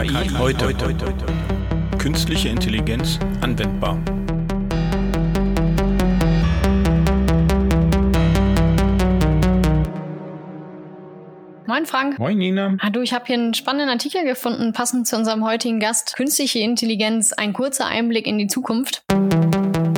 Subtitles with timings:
[0.00, 0.74] KI heute.
[1.98, 3.98] Künstliche Intelligenz anwendbar.
[11.66, 12.18] Moin Frank.
[12.18, 12.78] Moin Nina.
[12.80, 16.16] Ah, du, ich habe hier einen spannenden Artikel gefunden, passend zu unserem heutigen Gast.
[16.16, 19.02] Künstliche Intelligenz, ein kurzer Einblick in die Zukunft.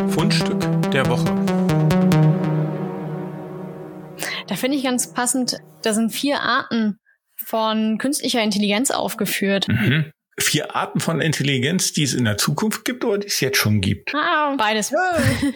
[0.08, 0.58] Fundstück
[0.90, 1.32] der Woche.
[4.48, 6.98] Da finde ich ganz passend, da sind vier Arten
[7.44, 9.68] von künstlicher Intelligenz aufgeführt.
[9.68, 10.12] Mhm.
[10.40, 13.82] Vier Arten von Intelligenz, die es in der Zukunft gibt oder die es jetzt schon
[13.82, 14.14] gibt?
[14.14, 14.90] Ah, beides.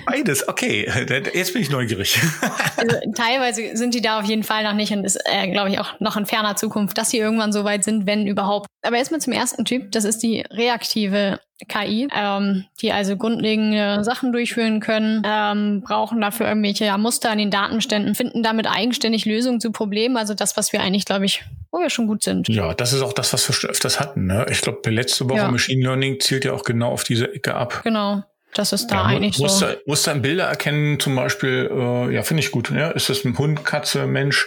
[0.04, 0.86] Beides, okay.
[1.34, 2.18] Jetzt bin ich neugierig.
[2.76, 5.78] Also, teilweise sind die da auf jeden Fall noch nicht und ist, äh, glaube ich,
[5.78, 8.66] auch noch in ferner Zukunft, dass sie irgendwann so weit sind, wenn überhaupt.
[8.82, 14.32] Aber erstmal zum ersten Typ, das ist die reaktive KI, ähm, die also grundlegende Sachen
[14.32, 19.60] durchführen können, ähm, brauchen dafür irgendwelche ja, Muster in den Datenbeständen, finden damit eigenständig Lösungen
[19.60, 20.16] zu Problemen.
[20.18, 22.48] Also das, was wir eigentlich, glaube ich, wo wir schon gut sind.
[22.48, 24.26] Ja, das ist auch das, was wir schon öfters hatten.
[24.26, 24.46] Ne?
[24.50, 25.50] Ich glaube, letzte Woche ja.
[25.50, 27.80] Machine Learning zielt ja auch genau auf diese Ecke ab.
[27.84, 28.22] Genau.
[28.56, 29.76] Das ist da ja, eigentlich Muster, so.
[29.86, 32.70] Muster in Bilder erkennen zum Beispiel, äh, ja, finde ich gut.
[32.70, 32.90] Ja?
[32.90, 34.46] Ist das ein Hund, Katze, Mensch?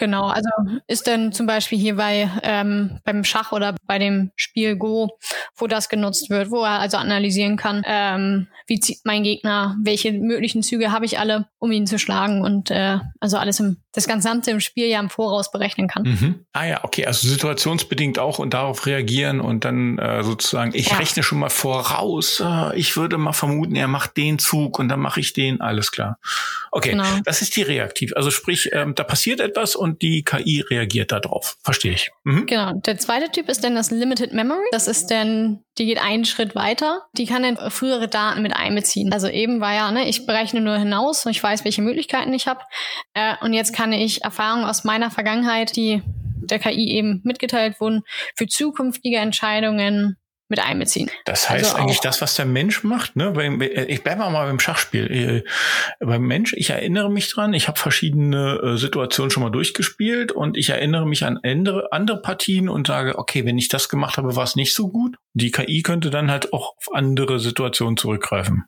[0.00, 0.48] Genau, also
[0.86, 5.10] ist denn zum Beispiel hier bei ähm, beim Schach oder bei dem Spiel Go,
[5.54, 10.12] wo das genutzt wird, wo er also analysieren kann, ähm, wie zieht mein Gegner, welche
[10.12, 14.06] möglichen Züge habe ich alle, um ihn zu schlagen und äh, also alles im das
[14.06, 16.04] Gesamte im Spiel ja im Voraus berechnen kann.
[16.04, 16.46] Mhm.
[16.52, 20.96] Ah ja, okay, also situationsbedingt auch und darauf reagieren und dann äh, sozusagen, ich ja.
[20.96, 25.00] rechne schon mal voraus, äh, ich würde mal vermuten, er macht den Zug und dann
[25.00, 26.18] mache ich den, alles klar.
[26.70, 27.04] Okay, genau.
[27.24, 28.12] das ist die reaktiv.
[28.14, 31.56] Also sprich, ähm, da passiert etwas und die KI reagiert darauf.
[31.62, 32.10] Verstehe ich.
[32.24, 32.46] Mhm.
[32.46, 32.72] Genau.
[32.72, 34.66] Der zweite Typ ist dann das Limited Memory.
[34.72, 37.02] Das ist dann, die geht einen Schritt weiter.
[37.16, 39.12] Die kann dann frühere Daten mit einbeziehen.
[39.12, 42.46] Also eben war ja, ne, ich berechne nur hinaus und ich weiß, welche Möglichkeiten ich
[42.46, 42.60] habe.
[43.14, 46.02] Äh, und jetzt kann ich Erfahrungen aus meiner Vergangenheit, die
[46.50, 48.02] der KI eben mitgeteilt wurden,
[48.34, 50.16] für zukünftige Entscheidungen
[50.50, 51.10] mit einbeziehen.
[51.24, 53.16] Das heißt also eigentlich das, was der Mensch macht.
[53.16, 53.32] Ne?
[53.88, 55.10] Ich bleibe mal beim Schachspiel.
[55.10, 60.32] Äh, beim Mensch, ich erinnere mich dran, ich habe verschiedene äh, Situationen schon mal durchgespielt
[60.32, 64.18] und ich erinnere mich an andere, andere Partien und sage, okay, wenn ich das gemacht
[64.18, 65.16] habe, war es nicht so gut.
[65.32, 68.64] Die KI könnte dann halt auch auf andere Situationen zurückgreifen.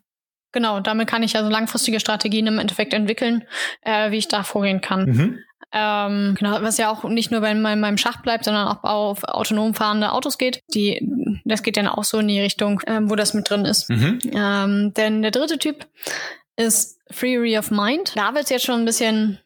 [0.53, 3.43] Genau, damit kann ich also langfristige Strategien im Endeffekt entwickeln,
[3.81, 5.05] äh, wie ich da vorgehen kann.
[5.05, 5.39] Mhm.
[5.73, 9.73] Ähm, genau, was ja auch nicht nur bei meinem Schach bleibt, sondern auch auf autonom
[9.73, 10.61] fahrende Autos geht.
[10.73, 11.01] Die,
[11.45, 13.89] das geht dann auch so in die Richtung, ähm, wo das mit drin ist.
[13.89, 14.19] Mhm.
[14.33, 15.87] Ähm, denn der dritte Typ
[16.55, 18.13] ist Theory of Mind.
[18.15, 19.39] Da wird es jetzt schon ein bisschen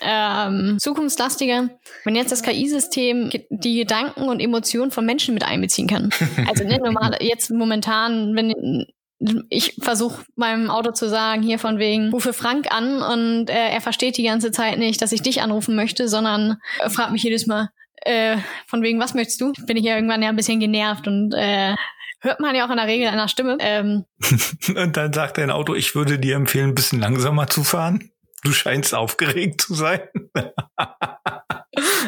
[0.00, 1.68] ähm, zukunftslastiger,
[2.04, 6.10] wenn jetzt das KI-System die Gedanken und Emotionen von Menschen mit einbeziehen kann.
[6.48, 8.86] Also nicht normal, jetzt momentan, wenn
[9.48, 13.80] ich versuche meinem Auto zu sagen, hier von wegen, rufe Frank an und äh, er
[13.80, 17.46] versteht die ganze Zeit nicht, dass ich dich anrufen möchte, sondern äh, fragt mich jedes
[17.46, 17.70] Mal,
[18.02, 18.36] äh,
[18.66, 19.52] von wegen, was möchtest du?
[19.66, 21.74] Bin ich ja irgendwann ja ein bisschen genervt und äh,
[22.20, 23.56] hört man ja auch in der Regel einer Stimme.
[23.60, 24.04] Ähm,
[24.76, 28.10] und dann sagt dein Auto, ich würde dir empfehlen, ein bisschen langsamer zu fahren.
[28.42, 30.00] Du scheinst aufgeregt zu sein.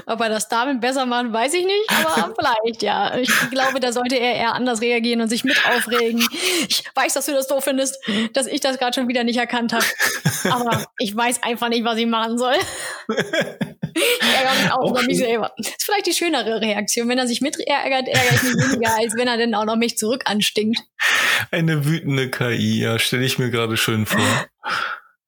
[0.06, 3.16] Ob er das damit besser macht, weiß ich nicht, aber vielleicht, ja.
[3.16, 6.27] Ich glaube, da sollte er eher anders reagieren und sich mit aufregen.
[6.69, 7.99] Ich weiß, dass du das doof findest,
[8.32, 9.84] dass ich das gerade schon wieder nicht erkannt habe.
[10.50, 12.55] Aber ich weiß einfach nicht, was ich machen soll.
[13.09, 15.53] Ich ärgere mich auch, auch über mich selber.
[15.56, 17.09] Das ist vielleicht die schönere Reaktion.
[17.09, 19.76] Wenn er sich mit ärgert, ärgere ich mich weniger, als wenn er dann auch noch
[19.76, 20.81] mich zurück anstinkt.
[21.50, 24.47] Eine wütende KI, ja, stelle ich mir gerade schön vor.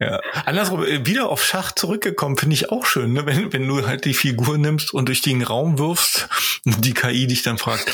[0.00, 3.26] Ja, andersrum, äh, wieder auf Schach zurückgekommen, finde ich auch schön, ne?
[3.26, 6.28] wenn, wenn du halt die Figur nimmst und durch den Raum wirfst
[6.64, 7.92] und die KI dich dann fragt,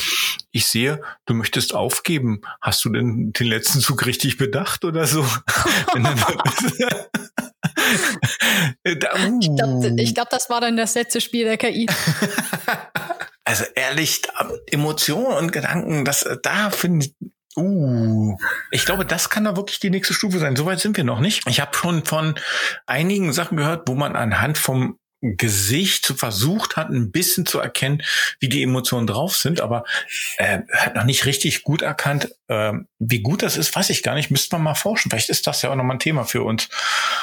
[0.51, 2.41] ich sehe, du möchtest aufgeben.
[2.61, 5.23] Hast du denn den letzten Zug richtig bedacht oder so?
[8.83, 9.39] da, uh.
[9.41, 11.87] Ich glaube, glaub, das war dann das letzte Spiel der KI.
[13.47, 14.23] Also ehrlich,
[14.71, 17.13] Emotionen und Gedanken, das da finde ich,
[17.55, 18.37] Uh,
[18.71, 20.55] ich glaube, das kann da wirklich die nächste Stufe sein.
[20.55, 21.47] Soweit sind wir noch nicht.
[21.47, 22.35] Ich habe schon von
[22.85, 28.03] einigen Sachen gehört, wo man anhand vom Gesicht versucht hat, ein bisschen zu erkennen,
[28.39, 29.85] wie die Emotionen drauf sind, aber
[30.37, 34.13] äh, hat noch nicht richtig gut erkannt, äh, wie gut das ist, weiß ich gar
[34.15, 34.29] nicht.
[34.29, 35.09] Müsste man mal forschen.
[35.09, 36.69] Vielleicht ist das ja auch nochmal ein Thema für uns.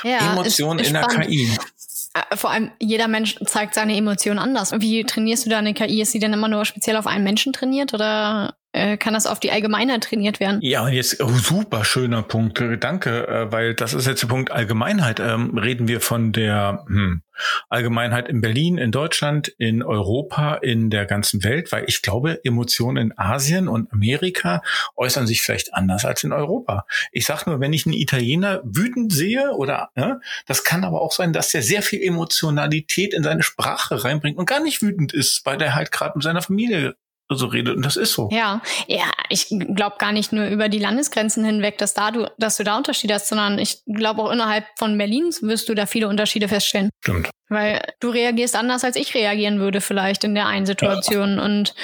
[0.02, 1.56] Ja, Emotionen in der KI.
[2.14, 4.72] Äh, vor allem, jeder Mensch zeigt seine Emotionen anders.
[4.72, 6.02] Wie trainierst du deine KI?
[6.02, 9.40] Ist sie denn immer nur speziell auf einen Menschen trainiert oder äh, kann das auf
[9.40, 10.58] die Allgemeinheit trainiert werden.
[10.62, 12.62] Ja, und jetzt oh, super schöner Punkt.
[12.80, 15.20] Danke, äh, weil das ist jetzt der Punkt Allgemeinheit.
[15.20, 17.22] Ähm, reden wir von der hm,
[17.68, 22.96] Allgemeinheit in Berlin, in Deutschland, in Europa, in der ganzen Welt, weil ich glaube, Emotionen
[22.96, 24.62] in Asien und Amerika
[24.96, 26.86] äußern sich vielleicht anders als in Europa.
[27.10, 31.12] Ich sage nur, wenn ich einen Italiener wütend sehe oder ja, das kann aber auch
[31.12, 35.44] sein, dass er sehr viel Emotionalität in seine Sprache reinbringt und gar nicht wütend ist,
[35.44, 36.96] weil der halt gerade mit seiner Familie
[37.28, 38.28] so redet und das ist so.
[38.32, 42.56] Ja, ja, ich glaube gar nicht nur über die Landesgrenzen hinweg, dass da du, dass
[42.56, 46.08] du da Unterschiede hast, sondern ich glaube auch innerhalb von Berlin wirst du da viele
[46.08, 46.90] Unterschiede feststellen.
[47.00, 47.30] Stimmt.
[47.48, 51.36] Weil du reagierst anders, als ich reagieren würde vielleicht in der einen Situation.
[51.36, 51.44] Ja.
[51.44, 51.74] Und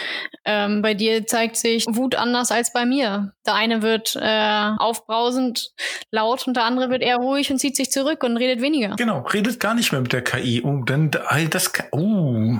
[0.46, 3.32] ähm, bei dir zeigt sich Wut anders als bei mir.
[3.46, 5.72] Der eine wird äh, aufbrausend
[6.10, 8.96] laut und der andere wird eher ruhig und zieht sich zurück und redet weniger.
[8.96, 10.62] Genau, redet gar nicht mehr mit der KI.
[10.64, 11.10] Oh, dann
[11.50, 12.58] das, uh,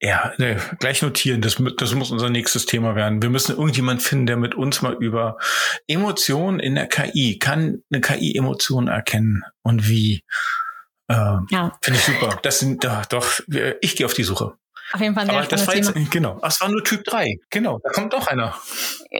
[0.00, 1.42] ja, ne, gleich notieren.
[1.42, 3.22] Das, das muss unser nächstes Thema werden.
[3.22, 5.36] Wir müssen irgendjemand finden, der mit uns mal über
[5.86, 10.24] Emotionen in der KI, kann eine KI Emotionen erkennen und wie?
[11.08, 11.76] Äh, ja.
[11.82, 12.38] Finde ich super.
[12.42, 13.40] Das sind doch, doch
[13.80, 14.54] ich gehe auf die Suche.
[14.92, 17.36] Auf jeden Fall ein sehr Aber das war jetzt, Genau, das war nur Typ 3.
[17.50, 18.56] Genau, da kommt doch einer.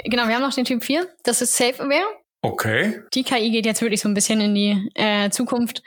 [0.05, 1.09] Genau, wir haben noch den Typ 4.
[1.23, 2.20] Das ist Safe Aware.
[2.43, 3.01] Okay.
[3.13, 5.83] Die KI geht jetzt wirklich so ein bisschen in die äh, Zukunft,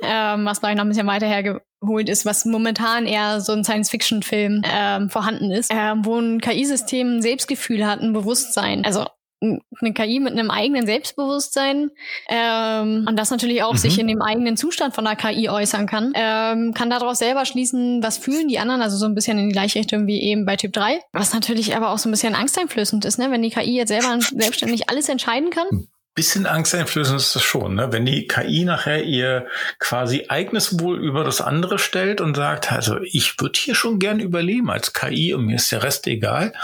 [0.00, 4.62] ähm, was gleich noch ein bisschen weiter hergeholt ist, was momentan eher so ein Science-Fiction-Film
[4.64, 8.84] ähm, vorhanden ist, ähm, wo ein KI-System ein Selbstgefühl hat, ein Bewusstsein.
[8.84, 9.06] Also
[9.40, 11.90] eine KI mit einem eigenen Selbstbewusstsein
[12.28, 13.78] ähm, und das natürlich auch mhm.
[13.78, 18.02] sich in dem eigenen Zustand von der KI äußern kann, ähm, kann daraus selber schließen,
[18.02, 20.56] was fühlen die anderen, also so ein bisschen in die gleiche Richtung wie eben bei
[20.56, 23.30] Typ 3, was natürlich aber auch so ein bisschen angsteinflößend ist, ne?
[23.30, 25.88] wenn die KI jetzt selber selbstständig alles entscheiden kann.
[26.14, 27.92] Bisschen angsteinflößend ist das schon, ne?
[27.92, 29.46] Wenn die KI nachher ihr
[29.78, 34.18] quasi eigenes Wohl über das andere stellt und sagt, also ich würde hier schon gern
[34.18, 36.54] überleben als KI und mir ist der Rest egal,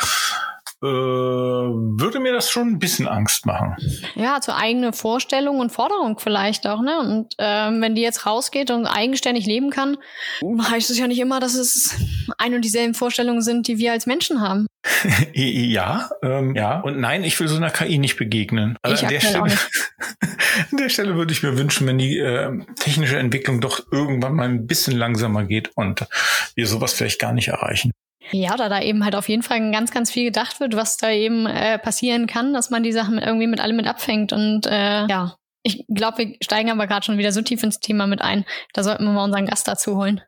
[0.86, 3.76] würde mir das schon ein bisschen Angst machen.
[4.14, 6.98] Ja, zur eigene Vorstellung und Forderung vielleicht auch, ne?
[6.98, 9.96] Und ähm, wenn die jetzt rausgeht und eigenständig leben kann,
[10.42, 11.96] heißt es ja nicht immer, dass es
[12.38, 14.66] ein und dieselben Vorstellungen sind, die wir als Menschen haben.
[15.32, 16.80] ja, ähm, ja.
[16.80, 18.76] Und nein, ich will so einer KI nicht begegnen.
[18.82, 19.42] Also ich an der Stelle,
[20.70, 24.48] an der Stelle würde ich mir wünschen, wenn die äh, technische Entwicklung doch irgendwann mal
[24.48, 26.06] ein bisschen langsamer geht und
[26.54, 27.92] wir sowas vielleicht gar nicht erreichen.
[28.30, 31.10] Ja, oder da eben halt auf jeden Fall ganz, ganz viel gedacht wird, was da
[31.10, 34.32] eben äh, passieren kann, dass man die Sachen irgendwie mit allem mit abfängt.
[34.32, 38.06] Und äh, ja, ich glaube, wir steigen aber gerade schon wieder so tief ins Thema
[38.06, 38.44] mit ein.
[38.72, 40.20] Da sollten wir mal unseren Gast dazu holen.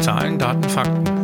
[0.00, 1.15] Zahlen, Daten, Fakten.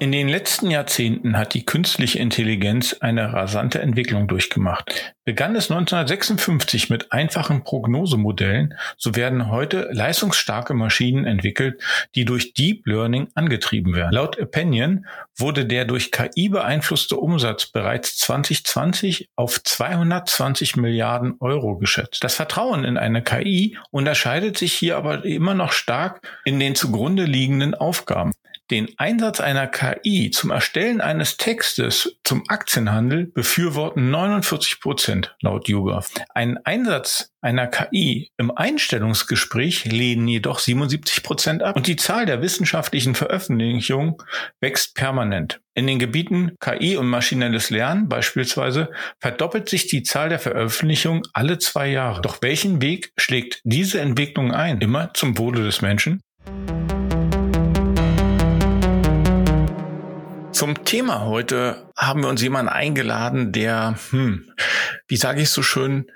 [0.00, 5.14] In den letzten Jahrzehnten hat die künstliche Intelligenz eine rasante Entwicklung durchgemacht.
[5.26, 11.82] Begann es 1956 mit einfachen Prognosemodellen, so werden heute leistungsstarke Maschinen entwickelt,
[12.14, 14.14] die durch Deep Learning angetrieben werden.
[14.14, 15.04] Laut Opinion
[15.36, 22.24] wurde der durch KI beeinflusste Umsatz bereits 2020 auf 220 Milliarden Euro geschätzt.
[22.24, 27.24] Das Vertrauen in eine KI unterscheidet sich hier aber immer noch stark in den zugrunde
[27.24, 28.32] liegenden Aufgaben.
[28.70, 36.12] Den Einsatz einer KI zum Erstellen eines Textes zum Aktienhandel befürworten 49 Prozent laut YouGov.
[36.34, 42.42] Einen Einsatz einer KI im Einstellungsgespräch lehnen jedoch 77 Prozent ab und die Zahl der
[42.42, 44.14] wissenschaftlichen Veröffentlichungen
[44.60, 45.60] wächst permanent.
[45.74, 51.58] In den Gebieten KI und maschinelles Lernen beispielsweise verdoppelt sich die Zahl der Veröffentlichungen alle
[51.58, 52.22] zwei Jahre.
[52.22, 54.80] Doch welchen Weg schlägt diese Entwicklung ein?
[54.80, 56.20] Immer zum Wohle des Menschen?
[60.60, 64.52] Zum Thema heute haben wir uns jemanden eingeladen, der, hm,
[65.08, 66.12] wie sage ich so schön,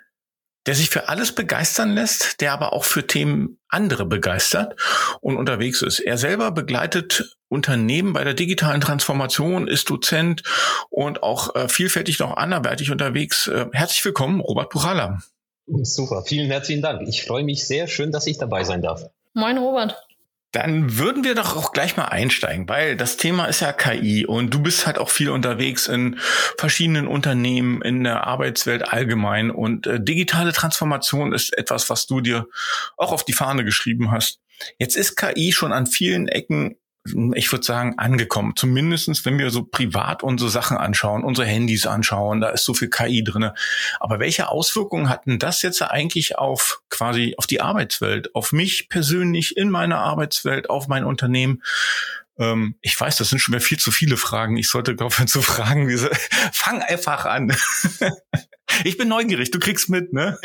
[0.66, 4.78] der sich für alles begeistern lässt, der aber auch für Themen andere begeistert
[5.22, 5.98] und unterwegs ist.
[5.98, 10.42] Er selber begleitet Unternehmen bei der digitalen Transformation, ist Dozent
[10.90, 13.46] und auch äh, vielfältig noch anderweitig unterwegs.
[13.46, 15.22] Äh, herzlich willkommen, Robert Puchala.
[15.66, 17.08] Super, vielen herzlichen Dank.
[17.08, 19.06] Ich freue mich sehr schön, dass ich dabei sein darf.
[19.32, 20.03] Moin, Robert.
[20.54, 24.54] Dann würden wir doch auch gleich mal einsteigen, weil das Thema ist ja KI und
[24.54, 26.16] du bist halt auch viel unterwegs in
[26.58, 32.46] verschiedenen Unternehmen, in der Arbeitswelt allgemein und äh, digitale Transformation ist etwas, was du dir
[32.96, 34.38] auch auf die Fahne geschrieben hast.
[34.78, 36.76] Jetzt ist KI schon an vielen Ecken
[37.34, 38.54] ich würde sagen, angekommen.
[38.56, 42.88] Zumindestens, wenn wir so privat unsere Sachen anschauen, unsere Handys anschauen, da ist so viel
[42.88, 43.54] KI drinne.
[44.00, 49.56] Aber welche Auswirkungen hatten das jetzt eigentlich auf quasi auf die Arbeitswelt, auf mich persönlich
[49.56, 51.62] in meiner Arbeitswelt, auf mein Unternehmen?
[52.38, 54.56] Ähm, ich weiß, das sind schon mehr viel zu viele Fragen.
[54.56, 55.88] Ich sollte aufhören zu fragen.
[56.52, 57.56] Fang einfach an.
[58.84, 60.38] ich bin neugierig, du kriegst mit, ne?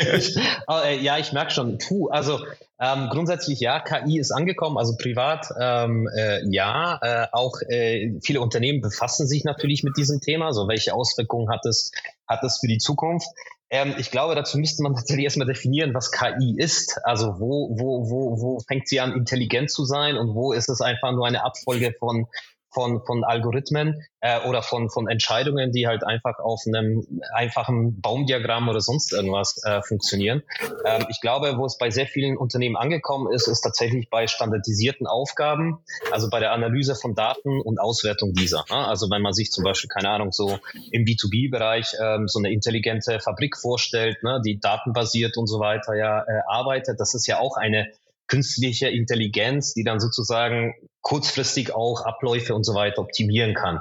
[0.68, 1.78] Oh, ja, ich merke schon.
[1.78, 2.40] Puh, also
[2.80, 6.98] ähm, grundsätzlich ja, KI ist angekommen, also privat ähm, äh, ja.
[7.02, 10.52] Äh, auch äh, viele Unternehmen befassen sich natürlich mit diesem Thema.
[10.52, 11.92] So, welche Auswirkungen hat es,
[12.26, 13.28] hat es für die Zukunft?
[13.70, 16.98] Ähm, ich glaube, dazu müsste man tatsächlich erstmal definieren, was KI ist.
[17.04, 20.80] Also wo, wo, wo, wo fängt sie an, intelligent zu sein und wo ist es
[20.80, 22.26] einfach nur eine Abfolge von
[22.70, 28.68] von, von Algorithmen äh, oder von, von Entscheidungen, die halt einfach auf einem einfachen Baumdiagramm
[28.68, 30.42] oder sonst irgendwas äh, funktionieren.
[30.84, 35.06] Ähm, ich glaube, wo es bei sehr vielen Unternehmen angekommen ist, ist tatsächlich bei standardisierten
[35.06, 35.78] Aufgaben,
[36.10, 38.64] also bei der Analyse von Daten und Auswertung dieser.
[38.70, 38.86] Ne?
[38.86, 40.58] Also wenn man sich zum Beispiel, keine Ahnung, so
[40.92, 46.20] im B2B-Bereich ähm, so eine intelligente Fabrik vorstellt, ne, die datenbasiert und so weiter ja
[46.20, 47.90] äh, arbeitet, das ist ja auch eine
[48.30, 53.80] künstliche Intelligenz, die dann sozusagen kurzfristig auch Abläufe und so weiter optimieren kann.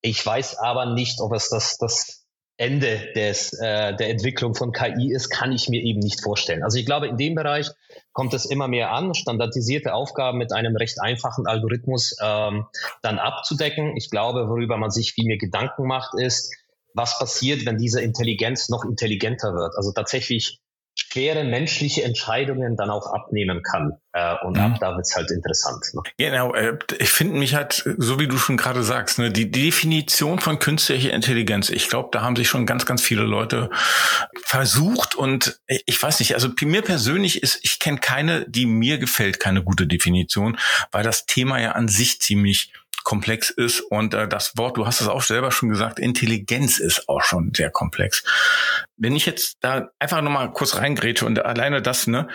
[0.00, 2.22] Ich weiß aber nicht, ob es das, das
[2.56, 6.62] Ende des, äh, der Entwicklung von KI ist, kann ich mir eben nicht vorstellen.
[6.62, 7.68] Also ich glaube, in dem Bereich
[8.12, 12.66] kommt es immer mehr an, standardisierte Aufgaben mit einem recht einfachen Algorithmus ähm,
[13.02, 13.96] dann abzudecken.
[13.96, 16.54] Ich glaube, worüber man sich viel mehr Gedanken macht, ist,
[16.94, 19.76] was passiert, wenn diese Intelligenz noch intelligenter wird.
[19.76, 20.61] Also tatsächlich
[20.94, 23.92] schwere menschliche Entscheidungen dann auch abnehmen kann.
[24.12, 24.62] Äh, und mhm.
[24.62, 25.84] ab da wird's halt interessant.
[25.94, 26.02] Ne?
[26.18, 30.38] Genau, äh, ich finde mich halt, so wie du schon gerade sagst, ne, die Definition
[30.38, 33.70] von künstlicher Intelligenz, ich glaube, da haben sich schon ganz, ganz viele Leute
[34.44, 39.40] versucht und ich weiß nicht, also mir persönlich ist, ich kenne keine, die mir gefällt,
[39.40, 40.58] keine gute Definition,
[40.90, 42.72] weil das Thema ja an sich ziemlich
[43.04, 47.08] komplex ist und äh, das Wort, du hast es auch selber schon gesagt, Intelligenz ist
[47.08, 48.24] auch schon sehr komplex.
[48.96, 52.28] Wenn ich jetzt da einfach nochmal kurz reingrätsche und alleine das, ne,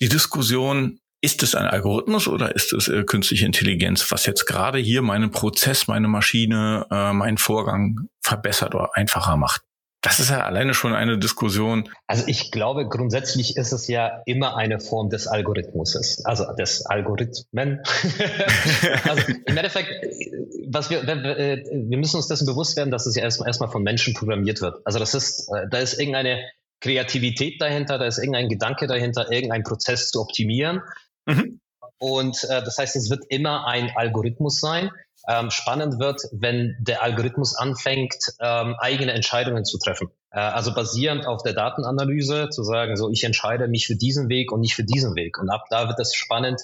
[0.00, 4.78] die Diskussion, ist es ein Algorithmus oder ist es äh, künstliche Intelligenz, was jetzt gerade
[4.78, 9.62] hier meinen Prozess, meine Maschine, äh, meinen Vorgang verbessert oder einfacher macht?
[10.04, 11.88] Das ist ja alleine schon eine Diskussion.
[12.06, 17.80] Also ich glaube, grundsätzlich ist es ja immer eine Form des Algorithmuses, also des Algorithmen.
[19.08, 19.88] also im Endeffekt,
[20.68, 23.82] was wir, äh, wir müssen uns dessen bewusst werden, dass es ja erstmal erstmal von
[23.82, 24.76] Menschen programmiert wird.
[24.84, 26.44] Also das ist, äh, da ist irgendeine
[26.80, 30.82] Kreativität dahinter, da ist irgendein Gedanke dahinter, irgendein Prozess zu optimieren.
[31.24, 31.60] Mhm.
[31.98, 34.90] Und äh, das heißt, es wird immer ein Algorithmus sein
[35.28, 40.08] ähm, spannend wird, wenn der Algorithmus anfängt, ähm, eigene Entscheidungen zu treffen.
[40.30, 44.52] Äh, also basierend auf der Datenanalyse zu sagen, so ich entscheide mich für diesen Weg
[44.52, 45.38] und nicht für diesen Weg.
[45.38, 46.60] Und ab da wird es spannend,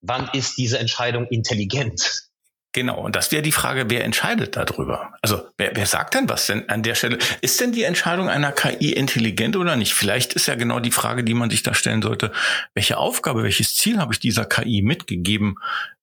[0.00, 2.28] wann ist diese Entscheidung intelligent?
[2.74, 5.14] Genau, und das wäre die Frage, wer entscheidet darüber?
[5.22, 7.18] Also wer, wer sagt denn was denn an der Stelle?
[7.40, 9.94] Ist denn die Entscheidung einer KI intelligent oder nicht?
[9.94, 12.32] Vielleicht ist ja genau die Frage, die man sich da stellen sollte,
[12.74, 15.54] welche Aufgabe, welches Ziel habe ich dieser KI mitgegeben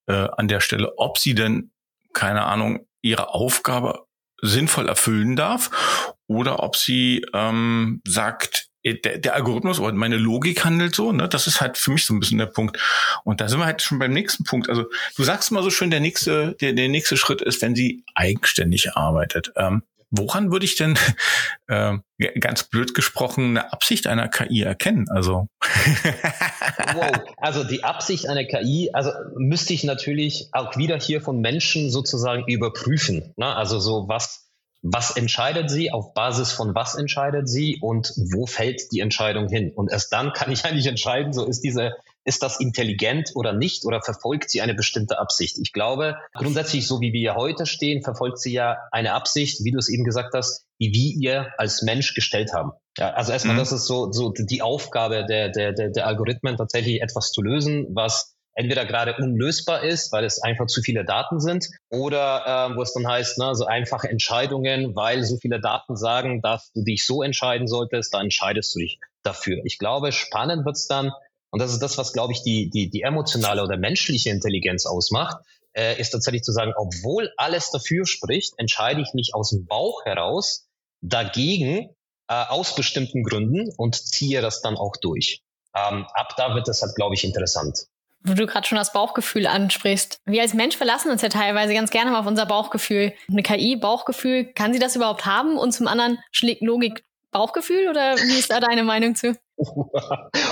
[0.08, 1.72] äh, an der Stelle, ob sie denn
[2.14, 4.06] keine Ahnung, ihre Aufgabe
[4.42, 10.96] sinnvoll erfüllen darf oder ob sie ähm, sagt, der, der Algorithmus oder meine Logik handelt
[10.96, 11.30] so, ne?
[11.30, 12.80] Das ist halt für mich so ein bisschen der Punkt.
[13.24, 14.70] Und da sind wir halt schon beim nächsten Punkt.
[14.70, 14.86] Also
[15.16, 18.94] du sagst mal so schön, der nächste, der, der nächste Schritt ist, wenn sie eigenständig
[18.96, 19.52] arbeitet.
[19.56, 20.98] Ähm, woran würde ich denn
[21.68, 21.98] äh,
[22.40, 25.08] ganz blöd gesprochen eine Absicht einer KI erkennen?
[25.10, 25.48] Also
[26.94, 27.12] wow.
[27.38, 32.46] also die Absicht einer KI, also müsste ich natürlich auch wieder hier von Menschen sozusagen
[32.48, 33.34] überprüfen.
[33.38, 33.56] Ne?
[33.56, 34.51] Also so was
[34.82, 39.72] was entscheidet sie, auf Basis von was entscheidet sie und wo fällt die Entscheidung hin?
[39.76, 43.86] Und erst dann kann ich eigentlich entscheiden, so ist diese ist das intelligent oder nicht
[43.86, 45.58] oder verfolgt sie eine bestimmte Absicht?
[45.60, 49.80] Ich glaube, grundsätzlich, so wie wir heute stehen, verfolgt sie ja eine Absicht, wie du
[49.80, 52.74] es eben gesagt hast, die wir ihr als Mensch gestellt haben.
[52.98, 53.60] Ja, also erstmal, mhm.
[53.60, 57.88] das ist so, so die Aufgabe der, der, der, der Algorithmen, tatsächlich etwas zu lösen,
[57.90, 62.82] was entweder gerade unlösbar ist, weil es einfach zu viele Daten sind, oder äh, wo
[62.82, 67.06] es dann heißt, ne, so einfache Entscheidungen, weil so viele Daten sagen, dass du dich
[67.06, 69.62] so entscheiden solltest, da entscheidest du dich dafür.
[69.64, 71.12] Ich glaube, spannend wird's dann,
[71.52, 75.38] und das ist das, was, glaube ich, die, die, die emotionale oder menschliche Intelligenz ausmacht,
[75.74, 80.04] äh, ist tatsächlich zu sagen, obwohl alles dafür spricht, entscheide ich mich aus dem Bauch
[80.06, 80.68] heraus
[81.02, 81.90] dagegen
[82.28, 85.42] äh, aus bestimmten Gründen und ziehe das dann auch durch.
[85.74, 87.88] Ähm, ab da wird es halt, glaube ich, interessant
[88.24, 90.20] wo du gerade schon das Bauchgefühl ansprichst.
[90.26, 93.14] Wir als Mensch verlassen uns ja teilweise ganz gerne mal auf unser Bauchgefühl.
[93.30, 95.58] Eine KI, Bauchgefühl, kann sie das überhaupt haben?
[95.58, 99.36] Und zum anderen schlägt Logik Bauchgefühl oder wie ist da deine Meinung zu?
[99.56, 99.96] Und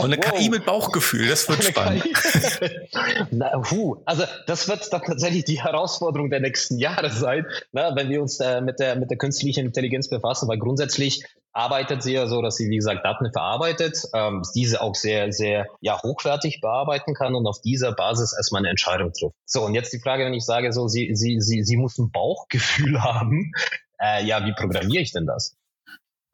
[0.03, 0.33] eine wow.
[0.33, 2.03] KI mit Bauchgefühl, das wird spannend.
[3.31, 3.97] Na, hu.
[4.05, 8.39] Also das wird dann tatsächlich die Herausforderung der nächsten Jahre sein, ne, wenn wir uns
[8.39, 12.55] äh, mit, der, mit der künstlichen Intelligenz befassen, weil grundsätzlich arbeitet sie ja so, dass
[12.55, 17.47] sie, wie gesagt, Daten verarbeitet, ähm, diese auch sehr, sehr ja, hochwertig bearbeiten kann und
[17.47, 19.35] auf dieser Basis erstmal eine Entscheidung trifft.
[19.45, 22.11] So, und jetzt die Frage, wenn ich sage, so, sie, sie, sie, sie muss ein
[22.11, 23.51] Bauchgefühl haben,
[23.99, 25.58] äh, ja, wie programmiere ich denn das?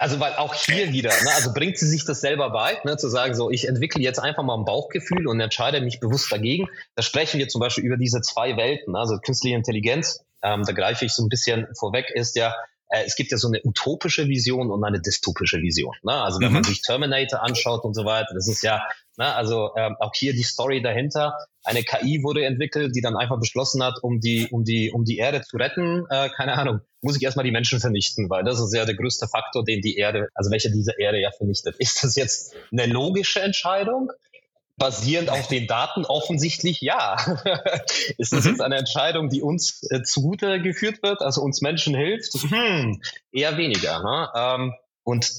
[0.05, 3.09] Also weil auch hier wieder, ne, also bringt sie sich das selber bei, ne, zu
[3.09, 6.67] sagen, so ich entwickle jetzt einfach mal ein Bauchgefühl und entscheide mich bewusst dagegen.
[6.93, 10.74] Da sprechen wir zum Beispiel über diese zwei Welten, ne, also künstliche Intelligenz, ähm, da
[10.74, 12.53] greife ich so ein bisschen vorweg, ist ja
[12.89, 15.96] es gibt ja so eine utopische Vision und eine dystopische Vision.
[16.04, 16.13] Ne?
[16.13, 16.56] Also wenn mhm.
[16.56, 18.84] man sich Terminator anschaut und so weiter, das ist ja,
[19.18, 21.38] ne, also ähm, auch hier die Story dahinter.
[21.63, 25.18] Eine KI wurde entwickelt, die dann einfach beschlossen hat, um die, um die, um die
[25.18, 28.74] Erde zu retten, äh, keine Ahnung, muss ich erstmal die Menschen vernichten, weil das ist
[28.74, 31.75] ja der größte Faktor, den die Erde, also welcher diese Erde ja vernichtet.
[31.80, 34.12] Ist das jetzt eine logische Entscheidung?
[34.77, 37.15] Basierend auf den Daten offensichtlich ja.
[38.17, 38.51] ist das mhm.
[38.51, 42.34] jetzt eine Entscheidung, die uns äh, zugute geführt wird, also uns Menschen hilft?
[42.34, 43.01] Hm,
[43.32, 44.03] eher weniger.
[44.03, 44.29] Ne?
[44.36, 45.32] Ähm, und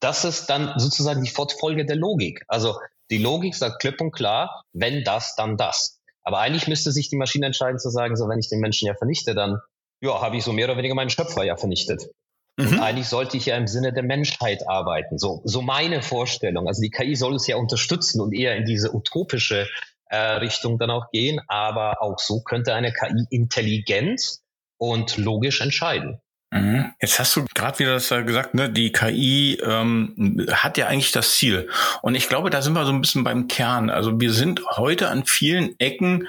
[0.00, 2.44] das ist dann sozusagen die Fortfolge der Logik.
[2.48, 2.78] Also
[3.10, 6.00] die Logik sagt klipp und klar, wenn das, dann das.
[6.22, 8.94] Aber eigentlich müsste sich die Maschine entscheiden zu sagen, so wenn ich den Menschen ja
[8.94, 9.60] vernichte, dann
[10.00, 12.10] ja, habe ich so mehr oder weniger meinen Schöpfer ja vernichtet.
[12.58, 12.66] Mhm.
[12.66, 15.16] Und eigentlich sollte ich ja im Sinne der Menschheit arbeiten.
[15.16, 16.66] So, so meine Vorstellung.
[16.66, 19.68] Also die KI soll es ja unterstützen und eher in diese utopische
[20.06, 21.40] äh, Richtung dann auch gehen.
[21.46, 24.40] Aber auch so könnte eine KI intelligent
[24.76, 26.20] und logisch entscheiden.
[26.50, 26.92] Mhm.
[27.00, 28.70] Jetzt hast du gerade wieder das gesagt, ne?
[28.70, 31.68] Die KI ähm, hat ja eigentlich das Ziel.
[32.02, 33.88] Und ich glaube, da sind wir so ein bisschen beim Kern.
[33.88, 36.26] Also wir sind heute an vielen Ecken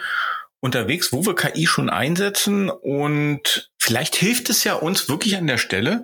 [0.59, 5.57] unterwegs, wo wir KI schon einsetzen und vielleicht hilft es ja uns wirklich an der
[5.57, 6.03] Stelle,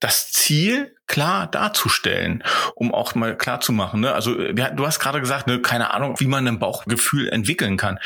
[0.00, 2.42] das Ziel klar darzustellen,
[2.74, 4.00] um auch mal klar zu machen.
[4.00, 4.14] Ne?
[4.14, 7.98] Also du hast gerade gesagt, ne, keine Ahnung, wie man ein Bauchgefühl entwickeln kann.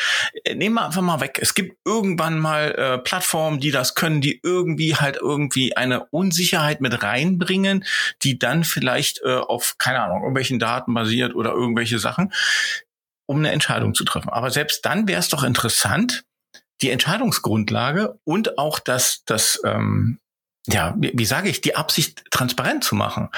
[0.42, 1.38] Äh, nehmen wir einfach mal weg.
[1.40, 6.80] Es gibt irgendwann mal äh, Plattformen, die das können, die irgendwie halt irgendwie eine Unsicherheit
[6.80, 7.84] mit reinbringen,
[8.22, 12.32] die dann vielleicht äh, auf keine Ahnung irgendwelchen Daten basiert oder irgendwelche Sachen
[13.26, 14.28] um eine Entscheidung zu treffen.
[14.28, 16.24] Aber selbst dann wäre es doch interessant,
[16.82, 20.18] die Entscheidungsgrundlage und auch das, das ähm,
[20.66, 23.28] ja, wie, wie sage ich, die Absicht transparent zu machen.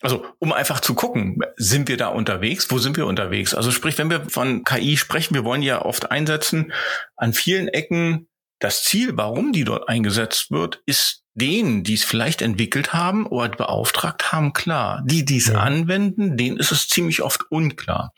[0.00, 3.54] Also um einfach zu gucken, sind wir da unterwegs, wo sind wir unterwegs?
[3.54, 6.72] Also sprich, wenn wir von KI sprechen, wir wollen ja oft einsetzen,
[7.16, 8.28] an vielen Ecken
[8.62, 13.48] das Ziel, warum die dort eingesetzt wird, ist denen, die es vielleicht entwickelt haben oder
[13.48, 15.02] beauftragt haben, klar.
[15.06, 15.54] Die, die es ja.
[15.54, 18.12] anwenden, denen ist es ziemlich oft unklar.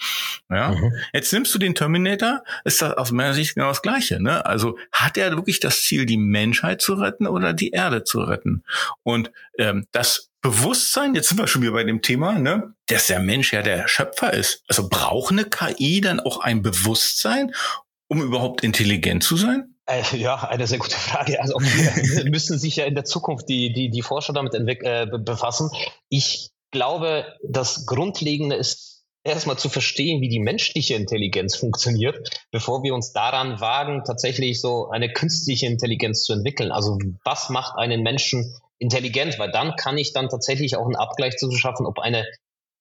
[0.50, 0.72] Ja.
[0.72, 0.92] Mhm.
[1.12, 4.20] Jetzt nimmst du den Terminator, ist das aus meiner Sicht genau das Gleiche.
[4.20, 4.44] Ne?
[4.44, 8.64] Also hat er wirklich das Ziel, die Menschheit zu retten oder die Erde zu retten?
[9.02, 13.20] Und ähm, das Bewusstsein, jetzt sind wir schon wieder bei dem Thema, ne, dass der
[13.20, 14.62] Mensch ja der Schöpfer ist.
[14.68, 17.54] Also braucht eine KI dann auch ein Bewusstsein,
[18.09, 19.73] um überhaupt intelligent zu sein?
[19.87, 21.40] Äh, ja, eine sehr gute Frage.
[21.40, 21.59] Also
[22.25, 25.70] müssen sich ja in der Zukunft die, die, die Forscher damit äh, befassen.
[26.09, 32.94] Ich glaube, das Grundlegende ist erstmal zu verstehen, wie die menschliche Intelligenz funktioniert, bevor wir
[32.94, 36.70] uns daran wagen, tatsächlich so eine künstliche Intelligenz zu entwickeln.
[36.70, 39.38] Also was macht einen Menschen intelligent?
[39.38, 42.27] Weil dann kann ich dann tatsächlich auch einen Abgleich zu schaffen, ob eine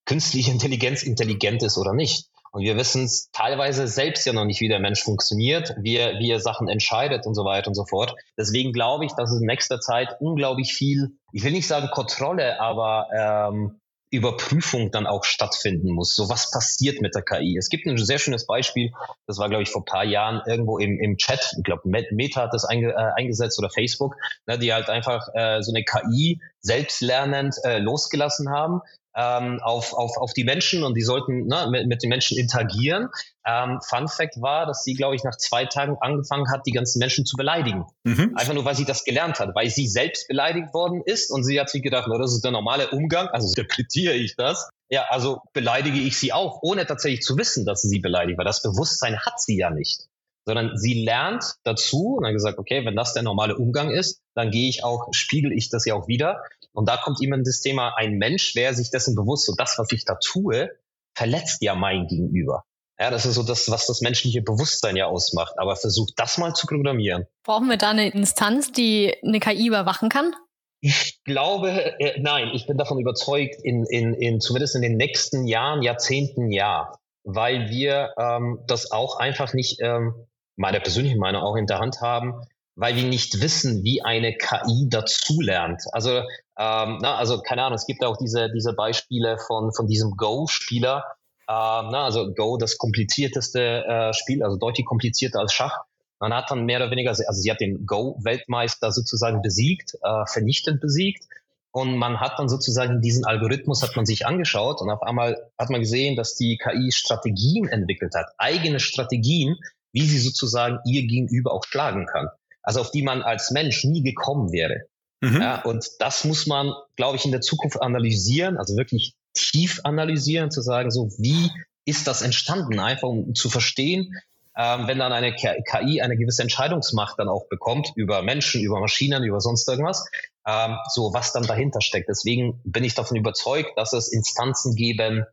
[0.05, 2.27] künstliche Intelligenz intelligent ist oder nicht.
[2.53, 6.19] Und wir wissen es teilweise selbst ja noch nicht, wie der Mensch funktioniert, wie er,
[6.19, 8.15] wie er Sachen entscheidet und so weiter und so fort.
[8.37, 12.61] Deswegen glaube ich, dass es in nächster Zeit unglaublich viel, ich will nicht sagen Kontrolle,
[12.61, 13.07] aber
[13.51, 13.79] ähm,
[14.11, 16.15] Überprüfung dann auch stattfinden muss.
[16.15, 17.57] So was passiert mit der KI?
[17.57, 18.91] Es gibt ein sehr schönes Beispiel,
[19.25, 22.43] das war, glaube ich, vor ein paar Jahren irgendwo im, im Chat, ich glaube, Meta
[22.43, 26.39] hat das einge, äh, eingesetzt oder Facebook, ne, die halt einfach äh, so eine KI
[26.59, 28.81] selbstlernend äh, losgelassen haben,
[29.15, 33.09] ähm, auf, auf, auf die Menschen und die sollten ne, mit, mit den Menschen interagieren.
[33.45, 36.99] Ähm, Fun Fact war, dass sie, glaube ich, nach zwei Tagen angefangen hat, die ganzen
[36.99, 37.85] Menschen zu beleidigen.
[38.03, 38.33] Mhm.
[38.35, 41.59] Einfach nur, weil sie das gelernt hat, weil sie selbst beleidigt worden ist und sie
[41.59, 44.69] hat sich gedacht, na, das ist der normale Umgang, also interpretiere ich das.
[44.89, 48.45] Ja, also beleidige ich sie auch, ohne tatsächlich zu wissen, dass sie sie beleidigt, weil
[48.45, 50.07] das Bewusstsein hat sie ja nicht
[50.45, 54.51] sondern sie lernt dazu und dann gesagt, okay, wenn das der normale Umgang ist, dann
[54.51, 56.43] gehe ich auch, spiegel ich das ja auch wieder
[56.73, 59.91] und da kommt jemand das Thema, ein Mensch wäre sich dessen bewusst, so das, was
[59.91, 60.69] ich da tue,
[61.15, 62.65] verletzt ja mein Gegenüber.
[62.99, 65.55] Ja, das ist so das, was das menschliche Bewusstsein ja ausmacht.
[65.57, 67.25] Aber versucht das mal zu programmieren.
[67.43, 70.33] Brauchen wir da eine Instanz, die eine KI überwachen kann?
[70.79, 75.47] Ich glaube, äh, nein, ich bin davon überzeugt, in, in, in zumindest in den nächsten
[75.47, 76.93] Jahren, Jahrzehnten ja.
[77.23, 80.13] Weil wir ähm, das auch einfach nicht, ähm,
[80.55, 82.41] meiner persönlichen Meinung auch in der Hand haben,
[82.75, 85.81] weil wir nicht wissen, wie eine KI dazulernt.
[85.93, 86.23] Also,
[86.57, 91.03] ähm, na, also keine Ahnung, es gibt auch diese, diese Beispiele von, von diesem Go-Spieler.
[91.49, 95.81] Ähm, na, also Go, das komplizierteste äh, Spiel, also deutlich komplizierter als Schach.
[96.19, 100.79] Man hat dann mehr oder weniger, also sie hat den Go-Weltmeister sozusagen besiegt, äh, vernichtend
[100.79, 101.25] besiegt.
[101.71, 105.71] Und man hat dann sozusagen diesen Algorithmus hat man sich angeschaut und auf einmal hat
[105.71, 109.57] man gesehen, dass die KI Strategien entwickelt hat, eigene Strategien,
[109.91, 112.29] wie sie sozusagen ihr Gegenüber auch schlagen kann
[112.63, 114.85] also auf die man als Mensch nie gekommen wäre.
[115.23, 115.41] Mhm.
[115.41, 120.51] Ja, und das muss man, glaube ich, in der Zukunft analysieren, also wirklich tief analysieren,
[120.51, 121.49] zu sagen, so wie
[121.85, 124.13] ist das entstanden, einfach um zu verstehen,
[124.57, 129.23] ähm, wenn dann eine KI eine gewisse Entscheidungsmacht dann auch bekommt über Menschen, über Maschinen,
[129.23, 130.05] über sonst irgendwas,
[130.45, 132.09] ähm, so was dann dahinter steckt.
[132.09, 135.23] Deswegen bin ich davon überzeugt, dass es Instanzen geben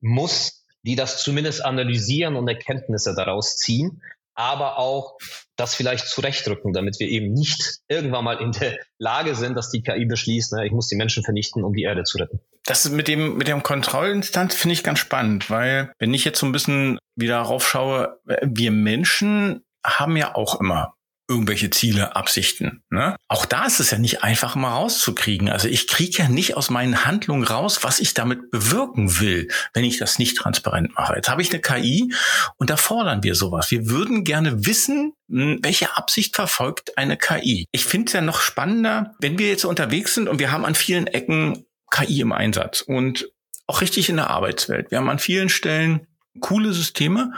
[0.00, 4.02] muss, die das zumindest analysieren und Erkenntnisse daraus ziehen,
[4.38, 5.18] aber auch
[5.56, 9.82] das vielleicht zurechtrücken, damit wir eben nicht irgendwann mal in der Lage sind, dass die
[9.82, 12.40] KI beschließt, ne, ich muss die Menschen vernichten, um die Erde zu retten.
[12.64, 16.46] Das mit dem, mit dem Kontrollinstanz finde ich ganz spannend, weil wenn ich jetzt so
[16.46, 20.94] ein bisschen wieder raufschaue, wir Menschen haben ja auch immer
[21.28, 22.82] irgendwelche Ziele, Absichten.
[22.90, 23.16] Ne?
[23.28, 25.50] Auch da ist es ja nicht einfach mal rauszukriegen.
[25.50, 29.84] Also ich kriege ja nicht aus meinen Handlungen raus, was ich damit bewirken will, wenn
[29.84, 31.14] ich das nicht transparent mache.
[31.16, 32.12] Jetzt habe ich eine KI
[32.56, 33.70] und da fordern wir sowas.
[33.70, 37.66] Wir würden gerne wissen, hm, welche Absicht verfolgt eine KI.
[37.72, 40.74] Ich finde es ja noch spannender, wenn wir jetzt unterwegs sind und wir haben an
[40.74, 43.30] vielen Ecken KI im Einsatz und
[43.66, 44.90] auch richtig in der Arbeitswelt.
[44.90, 46.06] Wir haben an vielen Stellen
[46.40, 47.32] coole Systeme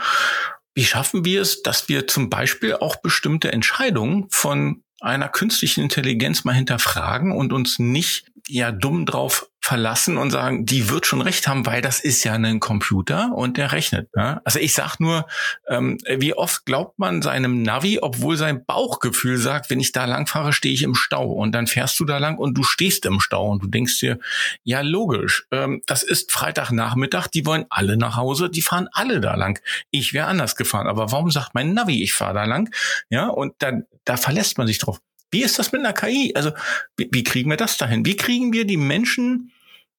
[0.73, 6.43] wie schaffen wir es, dass wir zum Beispiel auch bestimmte Entscheidungen von einer künstlichen Intelligenz
[6.43, 11.47] mal hinterfragen und uns nicht ja dumm drauf verlassen und sagen, die wird schon recht
[11.47, 14.09] haben, weil das ist ja ein Computer und der rechnet.
[14.15, 14.41] Ja?
[14.43, 15.27] Also ich sag nur,
[15.69, 20.25] ähm, wie oft glaubt man seinem Navi, obwohl sein Bauchgefühl sagt, wenn ich da lang
[20.25, 23.19] fahre, stehe ich im Stau und dann fährst du da lang und du stehst im
[23.19, 24.19] Stau und du denkst dir,
[24.63, 29.35] ja logisch, ähm, das ist Freitagnachmittag, die wollen alle nach Hause, die fahren alle da
[29.35, 29.61] lang.
[29.91, 32.73] Ich wäre anders gefahren, aber warum sagt mein Navi, ich fahre da lang?
[33.09, 34.99] Ja, und dann da verlässt man sich drauf.
[35.31, 36.33] Wie ist das mit einer KI?
[36.35, 36.51] Also
[36.97, 38.05] wie, wie kriegen wir das dahin?
[38.05, 39.51] Wie kriegen wir die Menschen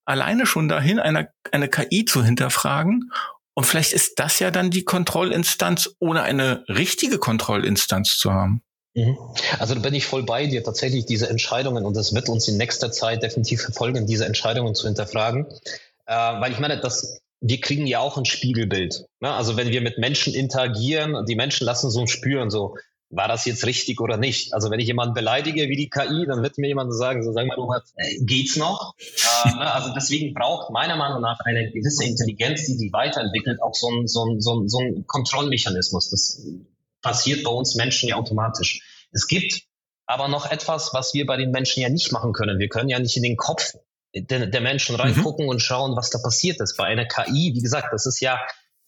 [0.04, 3.10] alleine schon dahin, eine, eine KI zu hinterfragen?
[3.54, 8.62] Und vielleicht ist das ja dann die Kontrollinstanz, ohne eine richtige Kontrollinstanz zu haben.
[8.94, 9.16] Mhm.
[9.58, 12.56] Also da bin ich voll bei dir, tatsächlich diese Entscheidungen, und das wird uns in
[12.56, 15.46] nächster Zeit definitiv verfolgen, diese Entscheidungen zu hinterfragen.
[16.06, 19.06] Äh, weil ich meine, das, wir kriegen ja auch ein Spiegelbild.
[19.20, 19.30] Ne?
[19.30, 22.76] Also wenn wir mit Menschen interagieren, die Menschen lassen so spüren, so,
[23.12, 24.55] war das jetzt richtig oder nicht?
[24.55, 27.46] Also wenn ich jemanden beleidige wie die KI, dann wird mir jemand sagen, so sag
[27.46, 28.94] mal, Robert, äh, geht's noch?
[29.44, 29.72] äh, ne?
[29.72, 34.09] Also deswegen braucht meiner Meinung nach eine gewisse Intelligenz, die sich weiterentwickelt, auch so ein,
[34.09, 36.11] so ein, so ein, so ein Kontrollmechanismus.
[36.11, 36.42] Das
[37.03, 38.83] passiert bei uns Menschen ja automatisch.
[39.12, 39.62] Es gibt
[40.07, 42.59] aber noch etwas, was wir bei den Menschen ja nicht machen können.
[42.59, 43.75] Wir können ja nicht in den Kopf
[44.14, 45.03] der, der Menschen mhm.
[45.03, 45.51] reingucken mhm.
[45.51, 46.77] und schauen, was da passiert ist.
[46.77, 48.40] Bei einer KI, wie gesagt, das ist ja,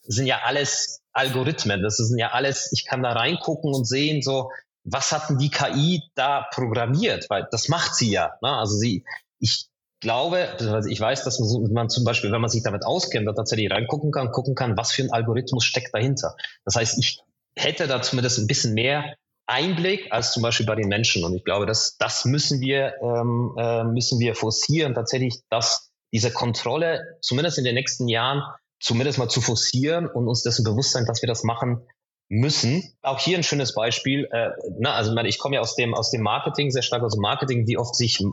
[0.03, 1.83] sind ja alles Algorithmen.
[1.83, 4.51] Das sind ja alles, ich kann da reingucken und sehen, so,
[4.85, 7.27] was hat denn die KI da programmiert?
[7.31, 8.35] Weil das macht sie ja.
[8.43, 8.51] Ne?
[8.51, 9.05] Also sie,
[9.39, 9.69] ich
[10.01, 10.49] glaube,
[10.89, 14.31] ich weiß, dass man zum Beispiel, wenn man sich damit auskennt, da tatsächlich reingucken kann,
[14.33, 16.37] gucken kann, was für ein Algorithmus steckt dahinter.
[16.65, 17.21] Das heißt, ich
[17.57, 19.15] hätte da zumindest ein bisschen mehr
[19.47, 21.25] Einblick als zum Beispiel bei den Menschen.
[21.25, 26.31] Und ich glaube, dass das müssen wir ähm, äh, müssen wir forcieren, tatsächlich, dass diese
[26.31, 28.43] Kontrolle zumindest in den nächsten Jahren
[28.81, 31.87] zumindest mal zu forcieren und uns dessen bewusst sein, dass wir das machen
[32.29, 32.83] müssen.
[33.03, 34.29] Auch hier ein schönes Beispiel.
[34.31, 37.21] Äh, na, also ich komme ja aus dem aus dem Marketing sehr stark aus dem
[37.21, 38.25] Marketing, wie oft sich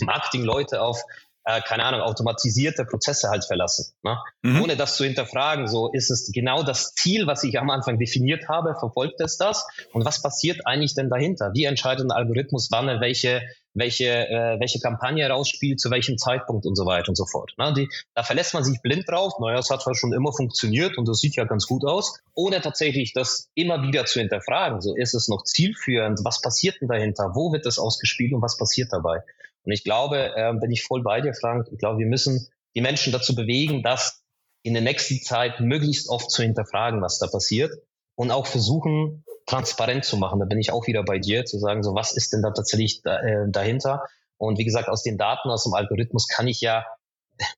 [0.00, 1.02] Marketingleute auf
[1.44, 3.92] äh, keine Ahnung, automatisierte Prozesse halt verlassen.
[4.02, 4.18] Ne?
[4.42, 4.62] Mhm.
[4.62, 8.48] Ohne das zu hinterfragen, so ist es genau das Ziel, was ich am Anfang definiert
[8.48, 9.66] habe, verfolgt es das?
[9.92, 11.50] Und was passiert eigentlich denn dahinter?
[11.52, 13.42] Wie entscheidet ein Algorithmus, wann er welche
[13.74, 17.52] welche, äh, welche Kampagne rausspielt, zu welchem Zeitpunkt und so weiter und so fort.
[17.58, 17.72] Ne?
[17.74, 21.08] Die, da verlässt man sich blind drauf, naja, es hat zwar schon immer funktioniert und
[21.08, 24.80] das sieht ja ganz gut aus, ohne tatsächlich das immer wieder zu hinterfragen.
[24.80, 28.56] So ist es noch zielführend, was passiert denn dahinter, wo wird das ausgespielt und was
[28.56, 29.22] passiert dabei?
[29.64, 32.80] Und ich glaube, äh, bin ich voll bei dir, Frank, ich glaube, wir müssen die
[32.80, 34.22] Menschen dazu bewegen, das
[34.62, 37.72] in der nächsten Zeit möglichst oft zu hinterfragen, was da passiert
[38.14, 40.40] und auch versuchen, transparent zu machen.
[40.40, 43.02] Da bin ich auch wieder bei dir, zu sagen, so was ist denn da tatsächlich
[43.02, 44.04] da, äh, dahinter?
[44.38, 46.84] Und wie gesagt, aus den Daten, aus dem Algorithmus kann ich ja,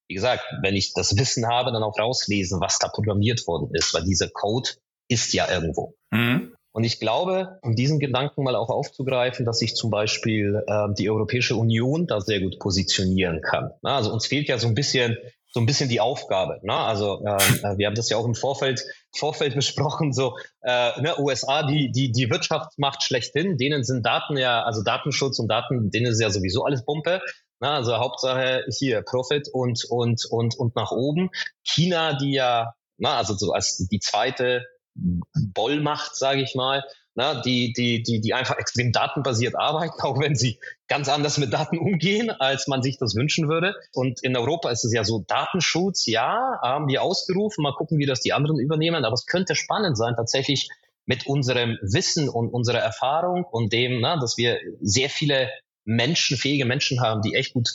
[0.07, 3.94] wie gesagt, wenn ich das Wissen habe, dann auch rauslesen, was da programmiert worden ist,
[3.94, 4.70] weil dieser Code
[5.09, 5.94] ist ja irgendwo.
[6.11, 6.55] Mhm.
[6.73, 11.09] Und ich glaube, um diesen Gedanken mal auch aufzugreifen, dass sich zum Beispiel äh, die
[11.09, 13.70] Europäische Union da sehr gut positionieren kann.
[13.83, 15.16] Also uns fehlt ja so ein bisschen
[15.54, 16.58] so ein bisschen die Aufgabe.
[16.64, 16.74] Ne?
[16.74, 18.84] Also ähm, äh, wir haben das ja auch im Vorfeld,
[19.16, 24.64] Vorfeld besprochen, so äh, ne, USA, die, die, die Wirtschaftsmacht schlechthin, denen sind Daten ja,
[24.64, 27.20] also Datenschutz und Daten, denen ist ja sowieso alles Pumpe.
[27.60, 27.70] Ne?
[27.70, 31.30] Also Hauptsache hier Profit und, und, und, und nach oben.
[31.62, 34.64] China, die ja, na, also so als die zweite
[34.96, 36.82] Bollmacht, sage ich mal,
[37.14, 41.53] na, die, die, die, die einfach extrem datenbasiert arbeiten, auch wenn sie ganz anders mit
[41.53, 43.74] Daten umgehen, als man sich das wünschen würde.
[43.92, 48.07] Und in Europa ist es ja so, Datenschutz, ja, haben wir ausgerufen, mal gucken, wie
[48.07, 50.68] das die anderen übernehmen, aber es könnte spannend sein, tatsächlich
[51.07, 55.50] mit unserem Wissen und unserer Erfahrung und dem, na, dass wir sehr viele
[55.85, 57.68] Menschen, fähige Menschen haben, die echt gut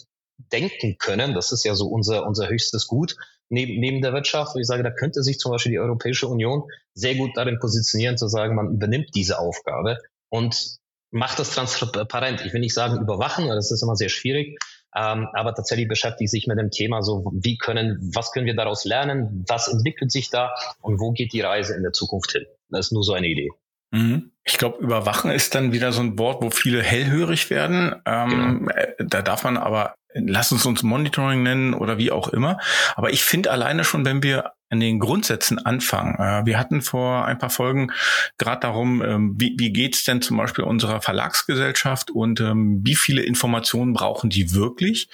[0.51, 1.35] denken können.
[1.35, 3.15] Das ist ja so unser, unser höchstes Gut
[3.49, 6.63] neben, neben der Wirtschaft, wo ich sage, da könnte sich zum Beispiel die Europäische Union
[6.93, 9.97] sehr gut darin positionieren, zu sagen, man übernimmt diese Aufgabe
[10.29, 10.77] und
[11.11, 12.41] macht das transparent.
[12.45, 14.59] Ich will nicht sagen überwachen, das ist immer sehr schwierig,
[14.95, 18.85] ähm, aber tatsächlich beschäftigt sich mit dem Thema so, wie können, was können wir daraus
[18.85, 22.45] lernen, was entwickelt sich da und wo geht die Reise in der Zukunft hin?
[22.69, 23.49] Das ist nur so eine Idee.
[23.91, 24.31] Mhm.
[24.43, 27.95] Ich glaube, überwachen ist dann wieder so ein Wort, wo viele hellhörig werden.
[28.05, 28.71] Ähm, genau.
[28.71, 32.59] Äh, da darf man aber, lass uns uns Monitoring nennen oder wie auch immer.
[32.95, 36.15] Aber ich finde alleine schon, wenn wir an den Grundsätzen anfangen.
[36.19, 37.91] Äh, wir hatten vor ein paar Folgen
[38.37, 43.23] gerade darum, ähm, wie, wie geht's denn zum Beispiel unserer Verlagsgesellschaft und ähm, wie viele
[43.23, 45.09] Informationen brauchen die wirklich?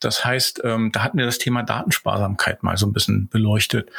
[0.00, 3.90] Das heißt, ähm, da hatten wir das Thema Datensparsamkeit mal so ein bisschen beleuchtet.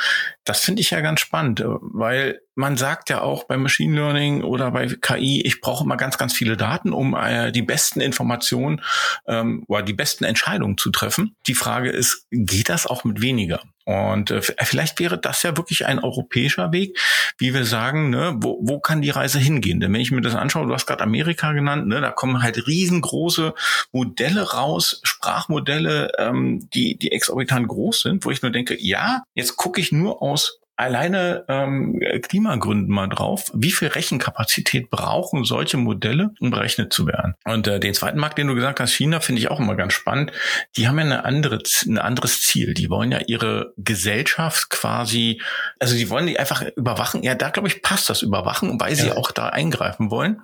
[0.44, 4.44] Das finde ich ja ganz spannend, äh, weil man sagt ja auch beim Machine Learning
[4.44, 8.82] oder bei KI, ich brauche immer ganz, ganz viele Daten, um äh, die besten Informationen
[9.28, 11.36] ähm, oder die besten Entscheidungen zu treffen.
[11.46, 13.62] Die Frage ist, geht das auch mit weniger?
[13.86, 17.00] Und äh, vielleicht wäre das ja wirklich ein europäischer Weg,
[17.38, 19.80] wie wir sagen, ne, wo, wo kann die Reise hingehen?
[19.80, 22.66] Denn wenn ich mir das anschaue, du hast gerade Amerika genannt, ne, da kommen halt
[22.66, 23.54] riesengroße
[23.92, 29.58] Modelle raus, Sprachmodelle, ähm, die, die exorbitant groß sind, wo ich nur denke, ja, jetzt
[29.58, 36.34] gucke ich nur aus alleine ähm, Klimagründen mal drauf, wie viel Rechenkapazität brauchen solche Modelle,
[36.40, 37.36] um berechnet zu werden.
[37.44, 39.94] Und äh, den zweiten Markt, den du gesagt hast, China, finde ich auch immer ganz
[39.94, 40.32] spannend.
[40.78, 42.76] Die haben ja eine andere, ein anderes Ziel.
[42.76, 45.42] Die wollen ja ihre Gesellschaft quasi,
[45.80, 47.24] also die wollen die einfach überwachen.
[47.24, 49.18] Ja, da glaube ich passt das Überwachen, weil sie ja.
[49.18, 50.42] auch da eingreifen wollen.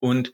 [0.00, 0.32] Und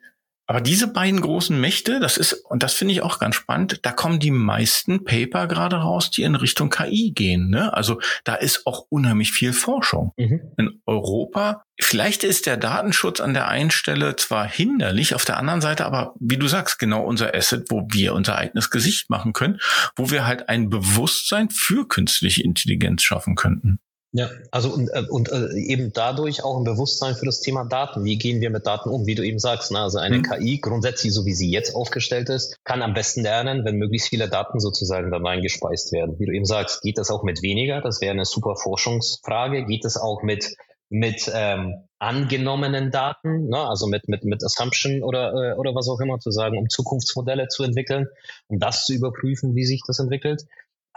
[0.51, 3.93] aber diese beiden großen Mächte, das ist, und das finde ich auch ganz spannend, da
[3.93, 7.51] kommen die meisten Paper gerade raus, die in Richtung KI gehen.
[7.51, 7.73] Ne?
[7.73, 10.13] Also da ist auch unheimlich viel Forschung.
[10.17, 10.41] Mhm.
[10.57, 15.61] In Europa, vielleicht ist der Datenschutz an der einen Stelle zwar hinderlich, auf der anderen
[15.61, 19.61] Seite aber, wie du sagst, genau unser Asset, wo wir unser eigenes Gesicht machen können,
[19.95, 23.79] wo wir halt ein Bewusstsein für künstliche Intelligenz schaffen könnten.
[24.13, 28.05] Ja, also und, äh, und äh, eben dadurch auch ein Bewusstsein für das Thema Daten.
[28.05, 29.07] Wie gehen wir mit Daten um?
[29.07, 29.79] Wie du eben sagst, ne?
[29.79, 30.23] also eine mhm.
[30.25, 34.29] KI grundsätzlich, so wie sie jetzt aufgestellt ist, kann am besten lernen, wenn möglichst viele
[34.29, 36.19] Daten sozusagen dann reingespeist werden.
[36.19, 37.81] Wie du eben sagst, geht das auch mit weniger?
[37.83, 39.65] Das wäre eine super Forschungsfrage.
[39.67, 40.57] Geht es auch mit
[40.93, 43.59] mit ähm, angenommenen Daten, ne?
[43.59, 47.47] also mit, mit, mit Assumption oder, äh, oder was auch immer zu sagen, um Zukunftsmodelle
[47.47, 48.09] zu entwickeln,
[48.49, 50.47] um das zu überprüfen, wie sich das entwickelt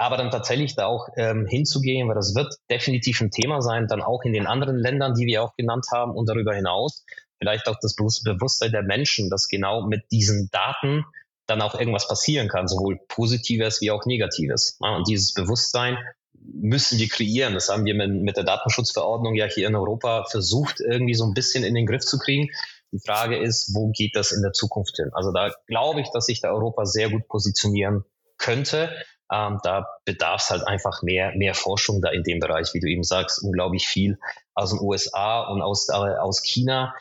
[0.03, 4.01] aber dann tatsächlich da auch ähm, hinzugehen, weil das wird definitiv ein Thema sein, dann
[4.01, 7.05] auch in den anderen Ländern, die wir auch genannt haben und darüber hinaus,
[7.39, 11.05] vielleicht auch das Bewusstsein der Menschen, dass genau mit diesen Daten
[11.47, 14.77] dann auch irgendwas passieren kann, sowohl Positives wie auch Negatives.
[14.81, 15.97] Ja, und dieses Bewusstsein
[16.33, 17.53] müssen wir kreieren.
[17.53, 21.33] Das haben wir mit, mit der Datenschutzverordnung ja hier in Europa versucht, irgendwie so ein
[21.33, 22.49] bisschen in den Griff zu kriegen.
[22.91, 25.09] Die Frage ist, wo geht das in der Zukunft hin?
[25.13, 28.03] Also da glaube ich, dass sich da Europa sehr gut positionieren
[28.37, 28.89] könnte.
[29.33, 32.87] Ähm, da bedarf es halt einfach mehr, mehr Forschung da in dem Bereich, wie du
[32.87, 34.19] eben sagst, unglaublich viel
[34.53, 36.93] aus den USA und aus, äh, aus China.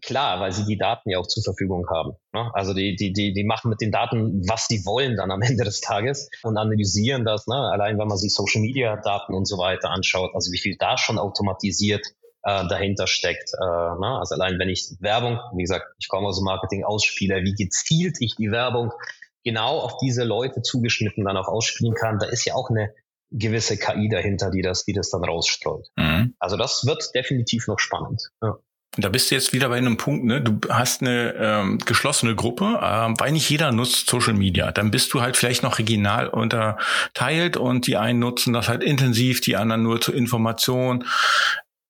[0.00, 2.12] Klar, weil sie die Daten ja auch zur Verfügung haben.
[2.32, 2.50] Ne?
[2.54, 5.64] Also die, die, die, die machen mit den Daten, was sie wollen dann am Ende
[5.64, 7.46] des Tages und analysieren das.
[7.48, 7.56] Ne?
[7.56, 10.96] Allein wenn man sich Social Media Daten und so weiter anschaut, also wie viel da
[10.96, 12.06] schon automatisiert
[12.44, 13.54] äh, dahinter steckt.
[13.54, 14.18] Äh, ne?
[14.20, 18.18] Also allein wenn ich Werbung, wie gesagt, ich komme aus dem Marketing ausspiele, wie gezielt
[18.20, 18.92] ich die Werbung
[19.44, 22.92] genau auf diese Leute zugeschnitten dann auch ausspielen kann, da ist ja auch eine
[23.30, 25.88] gewisse KI dahinter, die das, die das dann rausstreut.
[25.96, 26.34] Mhm.
[26.38, 28.30] Also das wird definitiv noch spannend.
[28.42, 28.58] Ja.
[28.98, 30.42] Da bist du jetzt wieder bei einem Punkt, ne?
[30.42, 34.70] Du hast eine ähm, geschlossene Gruppe, ähm, weil nicht jeder nutzt Social Media.
[34.70, 39.40] Dann bist du halt vielleicht noch regional unterteilt und die einen nutzen das halt intensiv,
[39.40, 41.06] die anderen nur zur Information.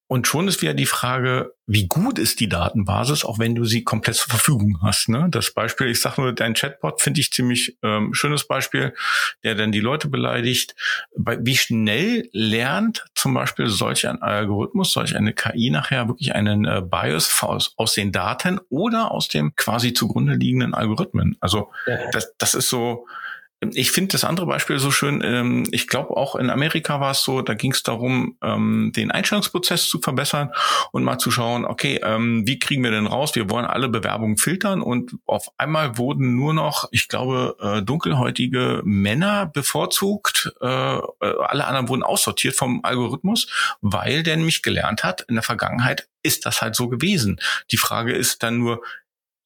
[0.07, 3.83] Und schon ist wieder die Frage, wie gut ist die Datenbasis, auch wenn du sie
[3.83, 5.07] komplett zur Verfügung hast.
[5.07, 5.27] Ne?
[5.31, 8.93] Das Beispiel, ich sage nur, dein Chatbot finde ich ziemlich ähm, schönes Beispiel,
[9.43, 10.75] der dann die Leute beleidigt.
[11.15, 16.81] Wie schnell lernt zum Beispiel solch ein Algorithmus, solch eine KI nachher wirklich einen äh,
[16.81, 21.37] Bias aus, aus den Daten oder aus dem quasi zugrunde liegenden Algorithmen?
[21.39, 21.97] Also ja.
[22.11, 23.07] das, das ist so,
[23.73, 25.21] ich finde das andere Beispiel so schön.
[25.23, 29.11] Ähm, ich glaube, auch in Amerika war es so, da ging es darum, ähm, den
[29.11, 30.51] Einstellungsprozess zu verbessern
[30.91, 33.35] und mal zu schauen, okay, ähm, wie kriegen wir denn raus?
[33.35, 38.81] Wir wollen alle Bewerbungen filtern und auf einmal wurden nur noch, ich glaube, äh, dunkelhäutige
[38.83, 40.51] Männer bevorzugt.
[40.61, 43.47] Äh, alle anderen wurden aussortiert vom Algorithmus,
[43.81, 47.39] weil der nämlich gelernt hat, in der Vergangenheit ist das halt so gewesen.
[47.71, 48.81] Die Frage ist dann nur,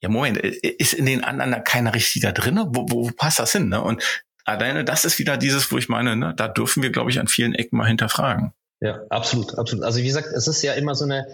[0.01, 2.57] ja Moment, ist in den anderen da keiner richtig da drin?
[2.57, 3.69] Wo, wo, wo passt das hin?
[3.69, 3.81] Ne?
[3.81, 4.03] Und
[4.45, 7.27] alleine das ist wieder dieses, wo ich meine, ne, da dürfen wir, glaube ich, an
[7.27, 8.53] vielen Ecken mal hinterfragen.
[8.79, 9.83] Ja, absolut, absolut.
[9.83, 11.25] Also wie gesagt, es ist ja immer so eine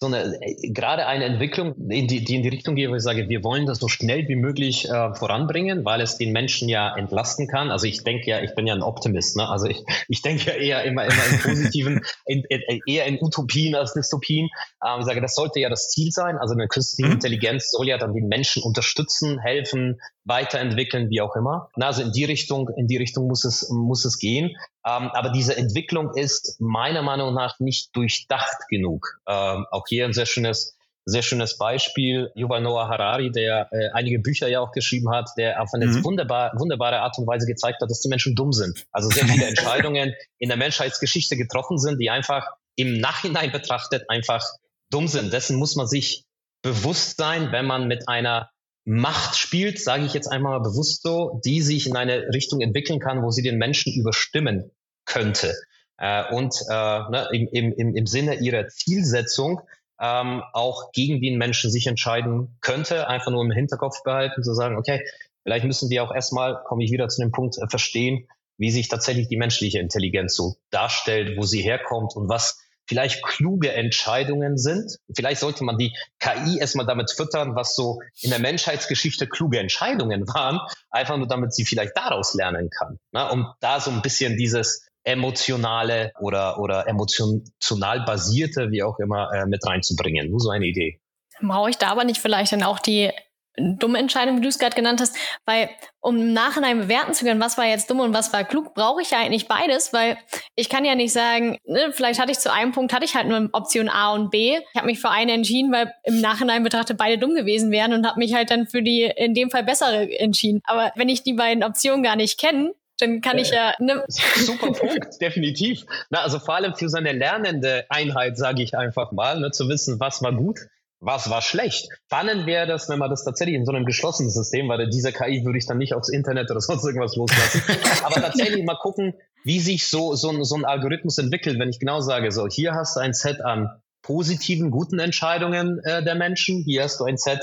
[0.00, 3.28] so eine, äh, gerade eine Entwicklung, die, die in die Richtung geht, wo ich sage,
[3.28, 7.48] wir wollen das so schnell wie möglich äh, voranbringen, weil es den Menschen ja entlasten
[7.48, 7.70] kann.
[7.70, 9.48] Also ich denke ja, ich bin ja ein Optimist, ne?
[9.48, 13.74] Also ich, ich denke ja eher immer, immer in positiven, in, in, eher in Utopien
[13.74, 14.48] als Dystopien.
[14.86, 16.38] Ähm, ich sage, das sollte ja das Ziel sein.
[16.38, 17.14] Also eine künstliche mhm.
[17.14, 21.70] Intelligenz soll ja dann den Menschen unterstützen, helfen, weiterentwickeln, wie auch immer.
[21.76, 24.56] Na, also in die Richtung, in die Richtung muss es, muss es gehen.
[24.88, 29.20] Ähm, aber diese Entwicklung ist meiner Meinung nach nicht durchdacht genug.
[29.28, 32.30] Ähm, auch hier ein sehr schönes sehr schönes Beispiel.
[32.34, 36.04] Yuval Noah Harari, der äh, einige Bücher ja auch geschrieben hat, der auf eine mhm.
[36.04, 38.86] wunderbar, wunderbare Art und Weise gezeigt hat, dass die Menschen dumm sind.
[38.92, 42.46] Also sehr viele Entscheidungen in der Menschheitsgeschichte getroffen sind, die einfach
[42.76, 44.44] im Nachhinein betrachtet einfach
[44.90, 45.32] dumm sind.
[45.32, 46.24] Dessen muss man sich
[46.62, 48.50] bewusst sein, wenn man mit einer
[48.84, 53.22] Macht spielt, sage ich jetzt einmal bewusst so, die sich in eine Richtung entwickeln kann,
[53.22, 54.70] wo sie den Menschen überstimmen
[55.08, 55.54] könnte.
[55.96, 59.60] Äh, und äh, ne, im, im, im Sinne ihrer Zielsetzung
[60.00, 64.76] ähm, auch gegen den Menschen sich entscheiden könnte, einfach nur im Hinterkopf behalten, zu sagen,
[64.76, 65.04] okay,
[65.42, 68.88] vielleicht müssen wir auch erstmal, komme ich wieder zu dem Punkt, äh, verstehen, wie sich
[68.88, 74.98] tatsächlich die menschliche Intelligenz so darstellt, wo sie herkommt und was vielleicht kluge Entscheidungen sind.
[75.14, 80.26] Vielleicht sollte man die KI erstmal damit füttern, was so in der Menschheitsgeschichte kluge Entscheidungen
[80.26, 80.58] waren,
[80.90, 82.98] einfach nur damit sie vielleicht daraus lernen kann.
[83.12, 83.30] Ne?
[83.30, 89.46] Um da so ein bisschen dieses emotionale oder, oder emotional basierte, wie auch immer, äh,
[89.46, 90.30] mit reinzubringen.
[90.30, 91.00] Nur so eine Idee.
[91.40, 93.10] Brauche ich da aber nicht vielleicht dann auch die
[93.56, 95.68] dumme Entscheidung, wie du es gerade genannt hast, weil
[96.00, 99.02] um im Nachhinein bewerten zu können, was war jetzt dumm und was war klug, brauche
[99.02, 100.16] ich ja eigentlich beides, weil
[100.54, 103.26] ich kann ja nicht sagen, ne, vielleicht hatte ich zu einem Punkt, hatte ich halt
[103.26, 104.58] nur Option A und B.
[104.58, 108.06] Ich habe mich für eine entschieden, weil im Nachhinein betrachtet beide dumm gewesen wären und
[108.06, 110.60] habe mich halt dann für die in dem Fall bessere entschieden.
[110.64, 113.74] Aber wenn ich die beiden Optionen gar nicht kenne, dann kann ich ja.
[113.78, 115.84] Ne Super Punkt, definitiv.
[116.10, 120.00] Na, also vor allem für seine lernende Einheit, sage ich einfach mal, ne, zu wissen,
[120.00, 120.58] was war gut
[121.00, 121.88] was war schlecht.
[122.06, 125.44] Spannend wäre das, wenn man das tatsächlich in so einem geschlossenen System, weil diese KI
[125.44, 127.62] würde ich dann nicht aufs Internet oder sonst irgendwas loslassen.
[128.02, 132.00] Aber tatsächlich mal gucken, wie sich so, so, so ein Algorithmus entwickelt, wenn ich genau
[132.00, 133.68] sage, so, hier hast du ein Set an
[134.02, 137.40] positiven, guten Entscheidungen äh, der Menschen, hier hast du ein Set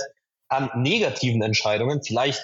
[0.48, 2.44] an negativen Entscheidungen, vielleicht,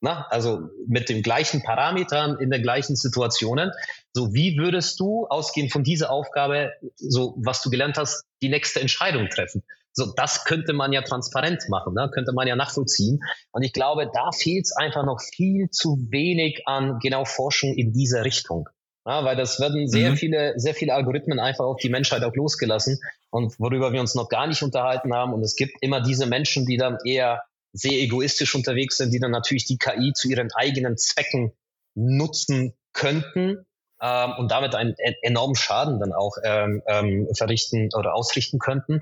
[0.00, 3.70] na, also mit den gleichen Parametern in den gleichen Situationen.
[4.12, 8.80] So, wie würdest du ausgehend von dieser Aufgabe, so was du gelernt hast, die nächste
[8.80, 9.62] Entscheidung treffen?
[9.92, 12.10] So, das könnte man ja transparent machen, ne?
[12.12, 13.20] könnte man ja nachvollziehen.
[13.52, 17.92] Und ich glaube, da fehlt es einfach noch viel zu wenig an genau Forschung in
[17.92, 18.68] dieser Richtung.
[19.06, 20.16] Ja, weil das werden sehr mhm.
[20.16, 22.98] viele, sehr viele Algorithmen einfach auf die Menschheit auch losgelassen
[23.30, 25.34] und worüber wir uns noch gar nicht unterhalten haben.
[25.34, 27.42] Und es gibt immer diese Menschen, die dann eher
[27.74, 31.52] sehr egoistisch unterwegs sind, die dann natürlich die KI zu ihren eigenen Zwecken
[31.94, 33.66] nutzen könnten
[34.00, 39.00] ähm, und damit einen enormen Schaden dann auch ähm, ähm, verrichten oder ausrichten könnten.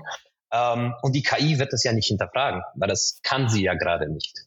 [0.51, 4.11] Ähm, und die KI wird das ja nicht hinterfragen, weil das kann sie ja gerade
[4.11, 4.45] nicht.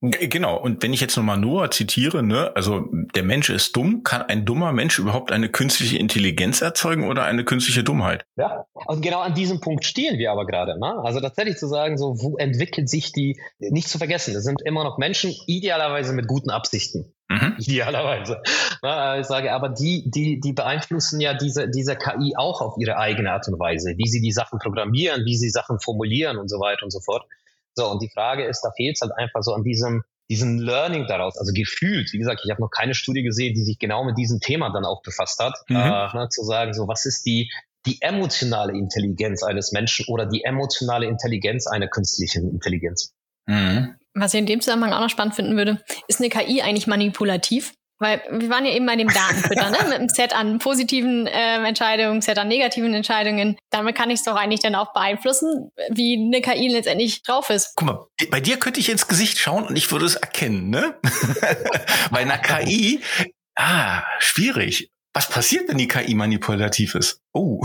[0.00, 2.84] Genau, und wenn ich jetzt nochmal Noah zitiere, ne, also
[3.16, 7.44] der Mensch ist dumm, kann ein dummer Mensch überhaupt eine künstliche Intelligenz erzeugen oder eine
[7.44, 8.24] künstliche Dummheit?
[8.36, 10.78] Ja, und genau an diesem Punkt stehen wir aber gerade.
[10.78, 11.00] Ne?
[11.02, 14.84] Also tatsächlich zu sagen, so wo entwickelt sich die, nicht zu vergessen, es sind immer
[14.84, 17.12] noch Menschen, idealerweise mit guten Absichten.
[17.28, 17.56] Mhm.
[17.58, 18.40] Idealerweise.
[18.82, 22.96] Na, ich sage, aber die, die, die beeinflussen ja diese, diese KI auch auf ihre
[22.98, 26.58] eigene Art und Weise, wie sie die Sachen programmieren, wie sie Sachen formulieren und so
[26.60, 27.26] weiter und so fort.
[27.74, 31.06] So, und die Frage ist, da fehlt es halt einfach so an diesem, diesem Learning
[31.06, 34.18] daraus, also gefühlt, wie gesagt, ich habe noch keine Studie gesehen, die sich genau mit
[34.18, 35.76] diesem Thema dann auch befasst hat, mhm.
[35.76, 37.50] äh, ne, zu sagen, so was ist die,
[37.86, 43.14] die emotionale Intelligenz eines Menschen oder die emotionale Intelligenz einer künstlichen Intelligenz.
[43.46, 43.94] Mhm.
[44.14, 47.74] Was ich in dem Zusammenhang auch noch spannend finden würde, ist eine KI eigentlich manipulativ?
[48.00, 49.78] Weil wir waren ja eben bei dem Datenfütter, ne?
[49.84, 53.56] mit einem Set an positiven äh, Entscheidungen, Set an negativen Entscheidungen.
[53.70, 57.72] Damit kann ich es doch eigentlich dann auch beeinflussen, wie eine KI letztendlich drauf ist.
[57.74, 60.94] Guck mal, bei dir könnte ich ins Gesicht schauen und ich würde es erkennen, ne?
[62.10, 63.00] bei einer KI,
[63.56, 64.90] ah, schwierig.
[65.12, 67.20] Was passiert, wenn die KI manipulativ ist?
[67.32, 67.62] Oh.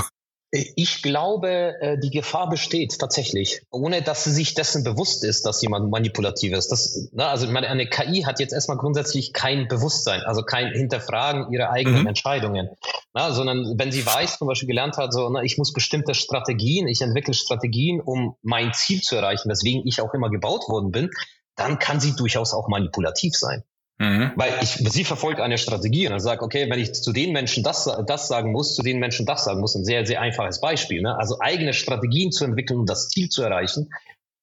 [0.55, 5.63] Ich glaube, äh, die Gefahr besteht tatsächlich, ohne dass sie sich dessen bewusst ist, dass
[5.63, 6.67] jemand manipulativ ist.
[6.71, 11.51] Das, na, also meine, eine KI hat jetzt erstmal grundsätzlich kein Bewusstsein, also kein Hinterfragen
[11.51, 12.07] ihrer eigenen mhm.
[12.07, 12.69] Entscheidungen,
[13.15, 16.87] na, sondern wenn sie weiß, zum Beispiel gelernt hat, so, na, ich muss bestimmte Strategien,
[16.87, 21.09] ich entwickle Strategien, um mein Ziel zu erreichen, weswegen ich auch immer gebaut worden bin,
[21.55, 23.63] dann kann sie durchaus auch manipulativ sein.
[24.03, 24.33] Mhm.
[24.35, 27.89] Weil ich, sie verfolgt eine Strategie und sagt, okay, wenn ich zu den Menschen das,
[28.05, 31.01] das sagen muss, zu den Menschen das sagen muss, ein sehr, sehr einfaches Beispiel.
[31.01, 31.15] Ne?
[31.17, 33.89] Also eigene Strategien zu entwickeln, um das Ziel zu erreichen,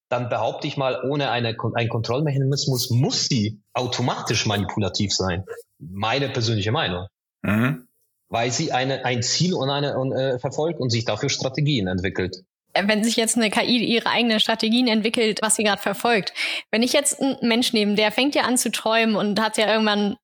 [0.09, 5.45] dann behaupte ich mal, ohne eine, einen Kontrollmechanismus muss sie automatisch manipulativ sein.
[5.79, 7.07] Meine persönliche Meinung.
[7.43, 7.87] Mhm.
[8.31, 12.45] Weil sie eine, ein Ziel und eine, und, äh, verfolgt und sich dafür Strategien entwickelt.
[12.75, 16.33] Wenn sich jetzt eine KI ihre eigenen Strategien entwickelt, was sie gerade verfolgt.
[16.71, 19.71] Wenn ich jetzt einen Mensch nehme, der fängt ja an zu träumen und hat ja
[19.71, 20.17] irgendwann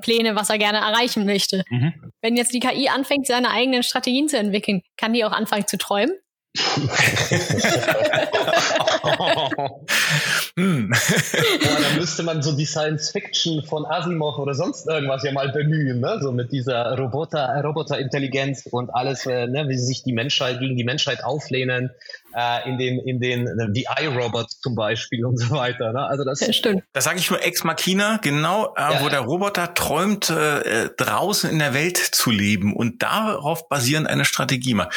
[0.00, 1.64] Pläne, was er gerne erreichen möchte.
[1.68, 2.12] Mhm.
[2.20, 5.78] Wenn jetzt die KI anfängt, seine eigenen Strategien zu entwickeln, kann die auch anfangen zu
[5.78, 6.14] träumen?
[10.56, 10.88] hm.
[10.88, 15.50] Boah, da müsste man so die Science Fiction von Asimov oder sonst irgendwas ja mal
[15.50, 16.20] bemühen, ne?
[16.22, 19.68] So mit dieser Roboter, Roboterintelligenz und alles, äh, ne?
[19.68, 21.90] wie sich die Menschheit gegen die Menschheit auflehnen,
[22.34, 25.92] äh, in den, in den, die iRobot zum Beispiel und so weiter.
[25.92, 26.04] Ne?
[26.06, 26.82] Also das, ja, stimmt.
[26.92, 29.10] Das sage ich nur Ex Machina, genau, äh, ja, wo ja.
[29.10, 34.74] der Roboter träumt, äh, draußen in der Welt zu leben und darauf basierend eine Strategie
[34.74, 34.92] macht.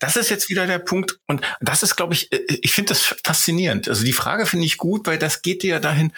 [0.00, 3.14] Das ist jetzt wieder der Punkt und das ist, glaube ich, äh, ich finde das
[3.24, 3.88] faszinierend.
[3.88, 6.12] Also die Frage finde ich gut, weil das geht dir ja dahin,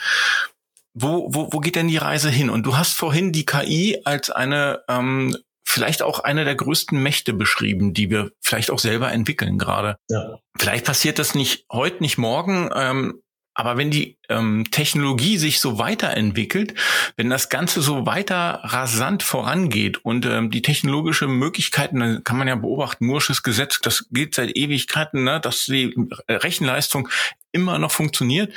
[0.95, 2.51] wo, wo, wo geht denn die Reise hin?
[2.51, 5.37] Und du hast vorhin die KI als eine ähm,
[5.71, 9.97] vielleicht auch eine der größten Mächte beschrieben, die wir vielleicht auch selber entwickeln gerade.
[10.09, 10.39] Ja.
[10.59, 12.71] Vielleicht passiert das nicht heute, nicht morgen.
[12.75, 13.23] Ähm,
[13.55, 16.75] aber wenn die ähm, Technologie sich so weiterentwickelt,
[17.17, 22.49] wenn das Ganze so weiter rasant vorangeht und ähm, die technologische Möglichkeiten, dann kann man
[22.49, 25.95] ja beobachten, Mursches Gesetz, das gilt seit Ewigkeiten, ne, dass die
[26.29, 27.09] Rechenleistung
[27.53, 28.53] immer noch funktioniert.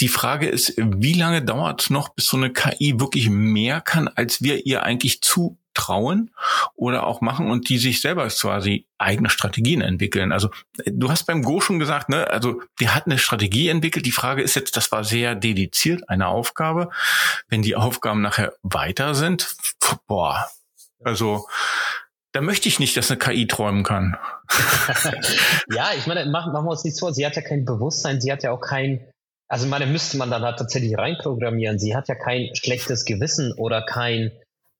[0.00, 4.08] Die Frage ist, wie lange dauert es noch, bis so eine KI wirklich mehr kann,
[4.08, 6.30] als wir ihr eigentlich zu trauen
[6.74, 10.32] oder auch machen und die sich selber quasi eigene Strategien entwickeln.
[10.32, 10.50] Also
[10.86, 14.06] du hast beim Go schon gesagt, ne, also die hat eine Strategie entwickelt.
[14.06, 16.90] Die Frage ist jetzt, das war sehr dediziert, eine Aufgabe.
[17.48, 19.56] Wenn die Aufgaben nachher weiter sind,
[20.06, 20.48] boah,
[21.04, 21.46] also
[22.34, 24.16] da möchte ich nicht, dass eine KI träumen kann.
[25.70, 27.14] ja, ich meine, machen, machen wir uns nichts vor.
[27.14, 29.06] Sie hat ja kein Bewusstsein, sie hat ja auch kein,
[29.48, 31.78] also meine, müsste man dann halt tatsächlich reinprogrammieren.
[31.78, 34.32] Sie hat ja kein schlechtes Gewissen oder kein,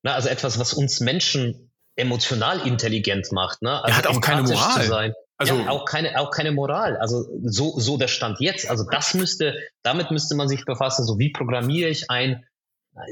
[0.05, 0.13] Ne?
[0.13, 3.61] Also etwas, was uns Menschen emotional intelligent macht.
[3.61, 3.83] Ne?
[3.83, 5.15] Also er hat auch keine Moral.
[5.37, 6.95] Also ja, auch keine, auch keine Moral.
[6.97, 8.69] Also so, so der Stand jetzt.
[8.69, 11.05] Also das müsste, damit müsste man sich befassen.
[11.05, 12.45] So wie programmiere ich ein,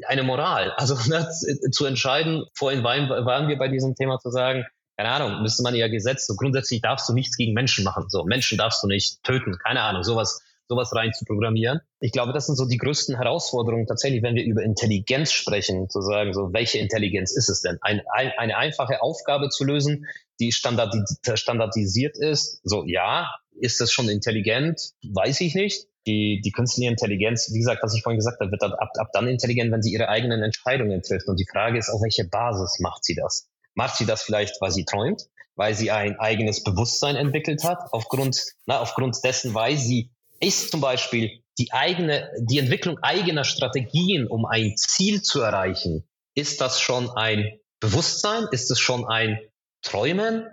[0.07, 0.71] eine Moral?
[0.77, 1.27] Also ne,
[1.71, 2.45] zu entscheiden.
[2.53, 4.65] Vorhin waren, waren wir bei diesem Thema zu sagen,
[4.95, 6.27] keine Ahnung, müsste man ja Gesetz.
[6.27, 8.05] So grundsätzlich darfst du nichts gegen Menschen machen.
[8.07, 9.57] So Menschen darfst du nicht töten.
[9.57, 11.79] Keine Ahnung, sowas sowas rein zu programmieren.
[11.99, 16.01] Ich glaube, das sind so die größten Herausforderungen tatsächlich, wenn wir über Intelligenz sprechen, zu
[16.01, 17.77] sagen, so welche Intelligenz ist es denn?
[17.81, 20.05] Ein, ein, eine einfache Aufgabe zu lösen,
[20.39, 22.61] die standardis standardisiert ist.
[22.63, 24.91] So, ja, ist das schon intelligent?
[25.03, 25.87] Weiß ich nicht.
[26.05, 29.27] Die, die künstliche Intelligenz, wie gesagt, was ich vorhin gesagt habe, wird ab, ab dann
[29.27, 31.27] intelligent, wenn sie ihre eigenen Entscheidungen trifft.
[31.27, 33.49] Und die Frage ist, auf welche Basis macht sie das?
[33.73, 35.27] Macht sie das vielleicht, weil sie träumt?
[35.55, 40.09] weil sie ein eigenes Bewusstsein entwickelt hat, aufgrund, na, aufgrund dessen, weil sie
[40.43, 46.03] ist zum Beispiel die eigene, die Entwicklung eigener Strategien, um ein Ziel zu erreichen.
[46.35, 48.47] Ist das schon ein Bewusstsein?
[48.51, 49.39] Ist es schon ein
[49.83, 50.47] Träumen?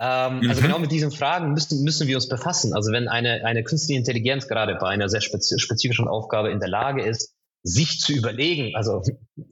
[0.00, 0.48] Ähm, mhm.
[0.48, 2.72] Also genau mit diesen Fragen müssen, müssen wir uns befassen.
[2.72, 7.02] Also wenn eine, eine künstliche Intelligenz gerade bei einer sehr spezifischen Aufgabe in der Lage
[7.02, 9.02] ist, sich zu überlegen, also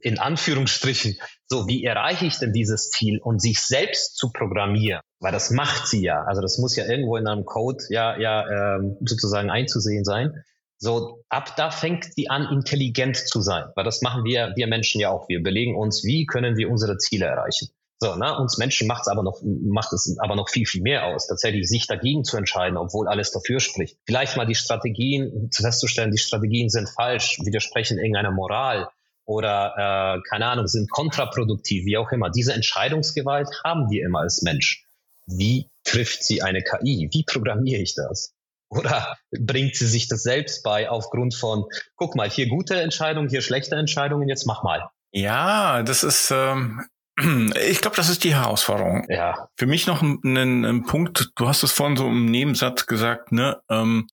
[0.01, 5.31] in Anführungsstrichen, so wie erreiche ich denn dieses Ziel und sich selbst zu programmieren, weil
[5.31, 8.97] das macht sie ja, also das muss ja irgendwo in einem Code ja ja ähm,
[9.01, 10.43] sozusagen einzusehen sein.
[10.79, 15.01] So ab da fängt sie an, intelligent zu sein, weil das machen wir wir Menschen
[15.01, 15.27] ja auch.
[15.27, 17.69] Wir überlegen uns, wie können wir unsere Ziele erreichen.
[17.99, 21.05] So, ne, uns Menschen macht es aber noch, macht es aber noch viel, viel mehr
[21.05, 23.97] aus, tatsächlich sich dagegen zu entscheiden, obwohl alles dafür spricht.
[24.05, 28.87] Vielleicht mal die Strategien festzustellen, die Strategien sind falsch, widersprechen irgendeiner Moral
[29.25, 29.73] oder,
[30.17, 32.29] äh, keine Ahnung, sind kontraproduktiv, wie auch immer.
[32.29, 34.85] Diese Entscheidungsgewalt haben wir immer als Mensch.
[35.25, 37.09] Wie trifft sie eine KI?
[37.11, 38.33] Wie programmiere ich das?
[38.69, 43.41] Oder bringt sie sich das selbst bei aufgrund von, guck mal, hier gute Entscheidungen, hier
[43.41, 44.89] schlechte Entscheidungen, jetzt mach mal.
[45.11, 46.85] Ja, das ist, ähm,
[47.69, 49.05] ich glaube, das ist die Herausforderung.
[49.09, 49.49] Ja.
[49.55, 53.31] Für mich noch ein, ein, ein, Punkt, du hast es vorhin so im Nebensatz gesagt,
[53.31, 53.61] ne?
[53.69, 54.07] Ähm,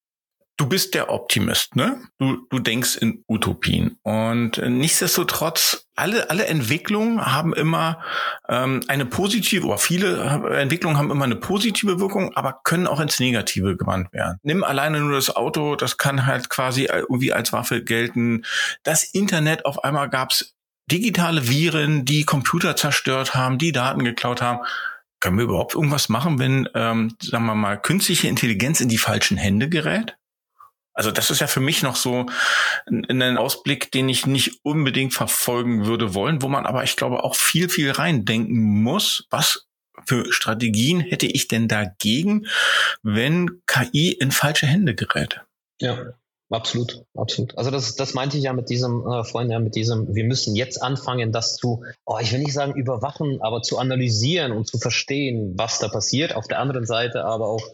[0.56, 2.00] du bist der Optimist, ne?
[2.18, 3.98] Du, du denkst in Utopien.
[4.02, 8.02] Und nichtsdestotrotz, alle, alle Entwicklungen haben immer
[8.48, 10.18] ähm, eine positive, oder viele
[10.58, 14.38] Entwicklungen haben immer eine positive Wirkung, aber können auch ins Negative gewandt werden.
[14.42, 18.44] Nimm alleine nur das Auto, das kann halt quasi irgendwie als Waffe gelten.
[18.82, 20.53] Das Internet, auf einmal gab's
[20.90, 24.60] digitale Viren, die Computer zerstört haben, die Daten geklaut haben.
[25.20, 29.36] Können wir überhaupt irgendwas machen, wenn, ähm, sagen wir mal, künstliche Intelligenz in die falschen
[29.36, 30.16] Hände gerät?
[30.92, 32.26] Also das ist ja für mich noch so
[32.86, 37.34] ein Ausblick, den ich nicht unbedingt verfolgen würde wollen, wo man aber, ich glaube, auch
[37.34, 39.26] viel, viel reindenken muss.
[39.30, 39.66] Was
[40.06, 42.46] für Strategien hätte ich denn dagegen,
[43.02, 45.40] wenn KI in falsche Hände gerät?
[45.80, 46.14] Ja,
[46.54, 47.58] Absolut, absolut.
[47.58, 50.54] Also das, das meinte ich ja mit diesem, äh, vorhin ja mit diesem, wir müssen
[50.54, 54.78] jetzt anfangen, das zu, oh, ich will nicht sagen überwachen, aber zu analysieren und zu
[54.78, 56.36] verstehen, was da passiert.
[56.36, 57.66] Auf der anderen Seite aber auch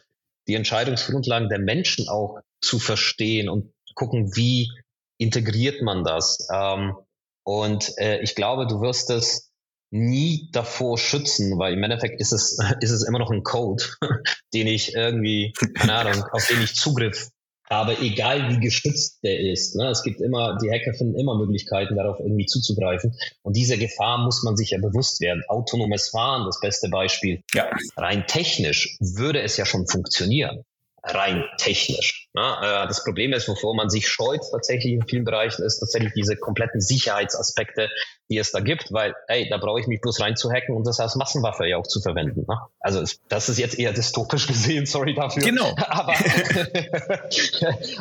[0.49, 4.71] die Entscheidungsgrundlagen der Menschen auch zu verstehen und gucken, wie
[5.19, 6.49] integriert man das.
[6.51, 6.97] Ähm,
[7.45, 9.51] und äh, ich glaube, du wirst es
[9.91, 13.85] nie davor schützen, weil im Endeffekt ist es, ist es immer noch ein Code,
[14.55, 17.31] den ich irgendwie, keine Ahnung, auf den ich Zugriff
[17.71, 19.77] habe, egal wie geschützt der ist.
[19.77, 19.89] Ne?
[19.89, 23.15] Es gibt immer, die Hacker finden immer Möglichkeiten, darauf irgendwie zuzugreifen.
[23.43, 25.43] Und diese Gefahr muss man sich ja bewusst werden.
[25.49, 27.43] Autonomes Fahren, das beste Beispiel.
[27.55, 27.71] Ja.
[27.97, 30.65] Rein technisch würde es ja schon funktionieren
[31.03, 32.29] rein technisch.
[32.35, 32.43] Ne?
[32.43, 36.37] Äh, das Problem ist, wovor man sich scheut tatsächlich in vielen Bereichen, ist tatsächlich diese
[36.37, 37.89] kompletten Sicherheitsaspekte,
[38.31, 40.87] die es da gibt, weil, hey, da brauche ich mich bloß rein zu hacken und
[40.87, 42.45] das als Massenwaffe ja auch zu verwenden.
[42.49, 42.57] Ne?
[42.79, 45.43] Also das ist jetzt eher dystopisch gesehen, sorry dafür.
[45.43, 45.75] Genau.
[45.91, 46.15] Aber,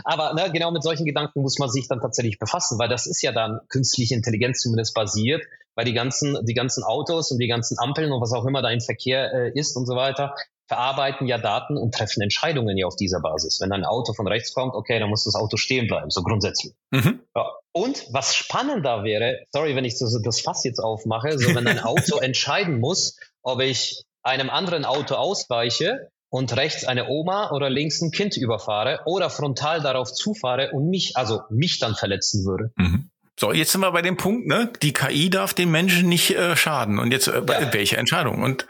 [0.03, 3.21] aber ne, genau mit solchen Gedanken muss man sich dann tatsächlich befassen, weil das ist
[3.21, 5.43] ja dann künstliche Intelligenz zumindest basiert,
[5.75, 8.69] weil die ganzen, die ganzen Autos und die ganzen Ampeln und was auch immer da
[8.69, 10.35] im Verkehr äh, ist und so weiter,
[10.69, 13.59] verarbeiten ja Daten und treffen Entscheidungen ja auf dieser Basis.
[13.59, 16.73] Wenn ein Auto von rechts kommt, okay, dann muss das Auto stehen bleiben, so grundsätzlich.
[16.91, 17.21] Mhm.
[17.35, 17.51] Ja.
[17.71, 21.79] Und was spannender wäre, sorry, wenn ich das, das Fass jetzt aufmache, so wenn ein
[21.79, 28.01] Auto entscheiden muss, ob ich einem anderen Auto ausweiche und rechts eine Oma oder links
[28.01, 32.71] ein Kind überfahre oder frontal darauf zufahre und mich, also mich dann verletzen würde.
[32.75, 33.09] Mhm.
[33.39, 34.71] So, jetzt sind wir bei dem Punkt, ne?
[34.83, 36.99] Die KI darf dem Menschen nicht äh, schaden.
[36.99, 37.73] Und jetzt äh, ja.
[37.73, 38.43] welche Entscheidung?
[38.43, 38.67] Und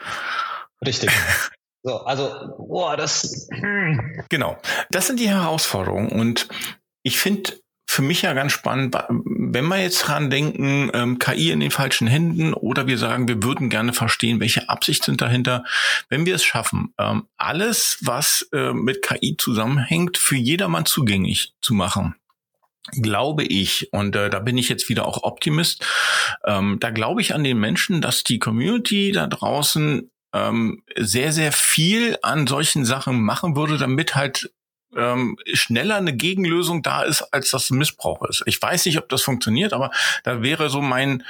[0.86, 1.10] Richtig.
[1.84, 3.48] So, also, boah, das.
[3.52, 4.24] Hm.
[4.30, 4.58] Genau.
[4.92, 6.10] Das sind die Herausforderungen.
[6.10, 6.48] Und
[7.04, 7.54] ich finde
[7.90, 12.06] für mich ja ganz spannend, wenn wir jetzt dran denken, ähm, KI in den falschen
[12.06, 15.64] Händen oder wir sagen, wir würden gerne verstehen, welche Absicht sind dahinter,
[16.08, 21.74] wenn wir es schaffen, ähm, alles, was äh, mit KI zusammenhängt, für jedermann zugänglich zu
[21.74, 22.16] machen
[22.94, 25.86] glaube ich, und äh, da bin ich jetzt wieder auch Optimist,
[26.46, 31.52] ähm, da glaube ich an den Menschen, dass die Community da draußen ähm, sehr, sehr
[31.52, 34.52] viel an solchen Sachen machen würde, damit halt
[34.96, 38.44] ähm, schneller eine Gegenlösung da ist, als das Missbrauch ist.
[38.46, 39.92] Ich weiß nicht, ob das funktioniert, aber
[40.24, 41.24] da wäre so mein,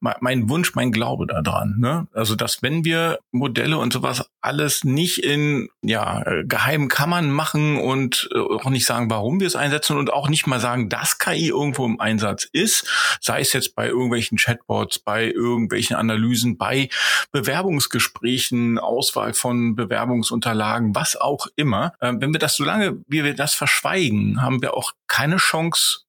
[0.00, 1.76] mein Wunsch, mein Glaube daran.
[1.78, 2.06] Ne?
[2.12, 8.28] Also, dass wenn wir Modelle und sowas alles nicht in ja, geheimen Kammern machen und
[8.34, 11.48] äh, auch nicht sagen, warum wir es einsetzen und auch nicht mal sagen, dass KI
[11.48, 12.86] irgendwo im Einsatz ist,
[13.20, 16.88] sei es jetzt bei irgendwelchen Chatbots, bei irgendwelchen Analysen, bei
[17.30, 21.92] Bewerbungsgesprächen, Auswahl von Bewerbungsunterlagen, was auch immer.
[22.00, 26.00] Äh, wenn wir das so lange wie wir das verschweigen, haben wir auch keine Chance,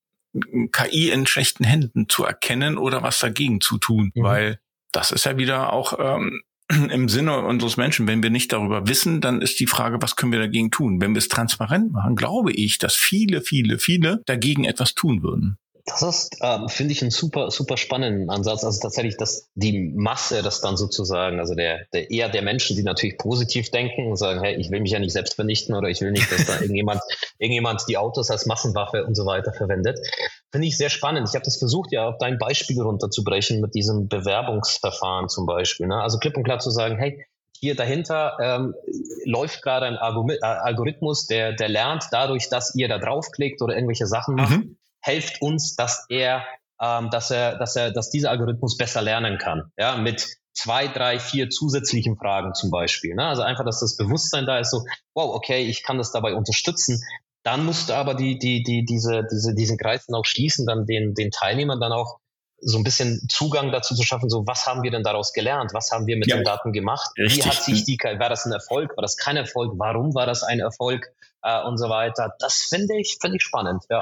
[0.72, 4.24] KI in schlechten Händen zu erkennen oder was dagegen zu tun, mhm.
[4.24, 4.60] weil
[4.92, 8.08] das ist ja wieder auch ähm, im Sinne unseres Menschen.
[8.08, 11.02] Wenn wir nicht darüber wissen, dann ist die Frage, was können wir dagegen tun?
[11.02, 15.58] Wenn wir es transparent machen, glaube ich, dass viele, viele, viele dagegen etwas tun würden.
[15.86, 18.64] Das ist, ähm, finde ich, einen super, super spannenden Ansatz.
[18.64, 22.84] Also tatsächlich, dass die Masse, das dann sozusagen, also der, der eher der Menschen, die
[22.84, 26.00] natürlich positiv denken und sagen, hey, ich will mich ja nicht selbst vernichten oder ich
[26.00, 27.02] will nicht, dass da irgendjemand,
[27.38, 30.00] irgendjemand die Autos als Massenwaffe und so weiter verwendet.
[30.54, 31.28] Finde ich sehr spannend.
[31.28, 35.88] Ich habe das versucht, ja auf dein Beispiel runterzubrechen mit diesem Bewerbungsverfahren zum Beispiel.
[35.88, 36.02] Ne?
[36.02, 37.26] Also klipp und klar zu sagen, hey,
[37.60, 38.74] hier dahinter ähm,
[39.26, 44.08] läuft gerade ein äh, Algorithmus, der, der lernt dadurch, dass ihr da draufklickt oder irgendwelche
[44.08, 46.46] Sachen macht, mhm helft uns, dass er,
[46.82, 49.72] ähm, dass er, dass er, dass dieser Algorithmus besser lernen kann.
[49.78, 53.16] Ja, mit zwei, drei, vier zusätzlichen Fragen zum Beispiel.
[53.16, 53.26] Ne?
[53.26, 57.02] Also einfach, dass das Bewusstsein da ist, so, wow, okay, ich kann das dabei unterstützen.
[57.44, 60.86] Dann musst du aber die, die, die, diese, diese, diesen Kreis dann auch schließen, dann
[60.86, 62.20] den, den Teilnehmern dann auch
[62.66, 65.74] so ein bisschen Zugang dazu zu schaffen, so was haben wir denn daraus gelernt?
[65.74, 67.12] Was haben wir mit ja, den Daten gemacht?
[67.18, 67.44] Richtig.
[67.44, 68.96] Wie hat sich die, war das ein Erfolg?
[68.96, 69.74] War das kein Erfolg?
[69.76, 71.12] Warum war das ein Erfolg?
[71.42, 72.34] Äh, und so weiter.
[72.40, 74.02] Das finde ich, finde ich spannend, ja.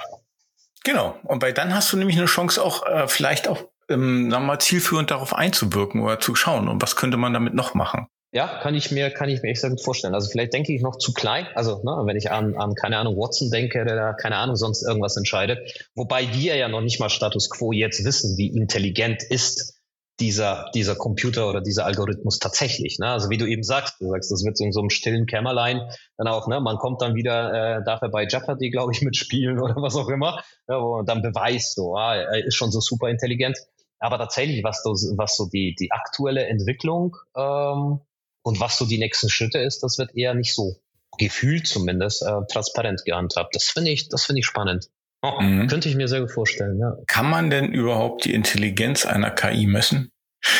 [0.83, 1.15] Genau.
[1.23, 5.11] Und weil dann hast du nämlich eine Chance auch äh, vielleicht auch ähm, mal, zielführend
[5.11, 6.67] darauf einzuwirken oder zu schauen.
[6.67, 8.07] Und was könnte man damit noch machen?
[8.33, 10.15] Ja, kann ich mir, kann ich mir echt sehr gut vorstellen.
[10.15, 11.47] Also vielleicht denke ich noch zu klein.
[11.53, 14.83] Also, ne, wenn ich an, an, keine Ahnung, Watson denke, der da, keine Ahnung, sonst
[14.83, 15.89] irgendwas entscheidet.
[15.95, 19.80] Wobei wir ja noch nicht mal Status Quo jetzt wissen, wie intelligent ist
[20.21, 22.99] dieser, dieser Computer oder dieser Algorithmus tatsächlich.
[22.99, 23.07] Ne?
[23.07, 25.81] Also wie du eben sagst, du sagst, das wird so in so einem stillen Kämmerlein
[26.17, 29.59] dann auch, ne, man kommt dann wieder, äh, darf er bei Jeopardy, glaube ich, mitspielen
[29.61, 32.79] oder was auch immer, ja, wo man dann beweist, so, ah, er ist schon so
[32.79, 33.57] super intelligent.
[33.99, 37.99] Aber tatsächlich, was, du, was so die, die aktuelle Entwicklung ähm,
[38.43, 40.77] und was so die nächsten Schritte ist, das wird eher nicht so
[41.17, 43.55] gefühlt zumindest äh, transparent gehandhabt.
[43.55, 44.89] Das finde ich, das finde ich spannend.
[45.21, 45.67] Oh, mhm.
[45.67, 46.95] Könnte ich mir sehr gut vorstellen, ja.
[47.07, 50.11] Kann man denn überhaupt die Intelligenz einer KI messen?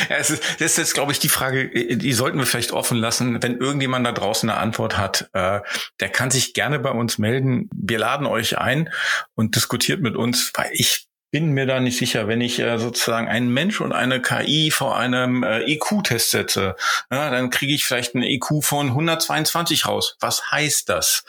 [0.10, 2.98] Ja, es ist, das ist jetzt, glaube ich, die Frage, die sollten wir vielleicht offen
[2.98, 3.42] lassen.
[3.42, 5.62] Wenn irgendjemand da draußen eine Antwort hat, äh,
[6.00, 7.68] der kann sich gerne bei uns melden.
[7.74, 8.90] Wir laden euch ein
[9.34, 13.28] und diskutiert mit uns, weil ich bin mir da nicht sicher, wenn ich äh, sozusagen
[13.28, 16.76] einen Mensch und eine KI vor einem äh, EQ-Test setze,
[17.10, 20.18] ja, dann kriege ich vielleicht einen EQ von 122 raus.
[20.20, 21.24] Was heißt das?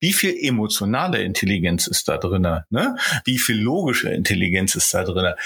[0.00, 2.64] Wie viel emotionale Intelligenz ist da drinne?
[2.70, 2.96] Ne?
[3.24, 5.36] Wie viel logische Intelligenz ist da drinne?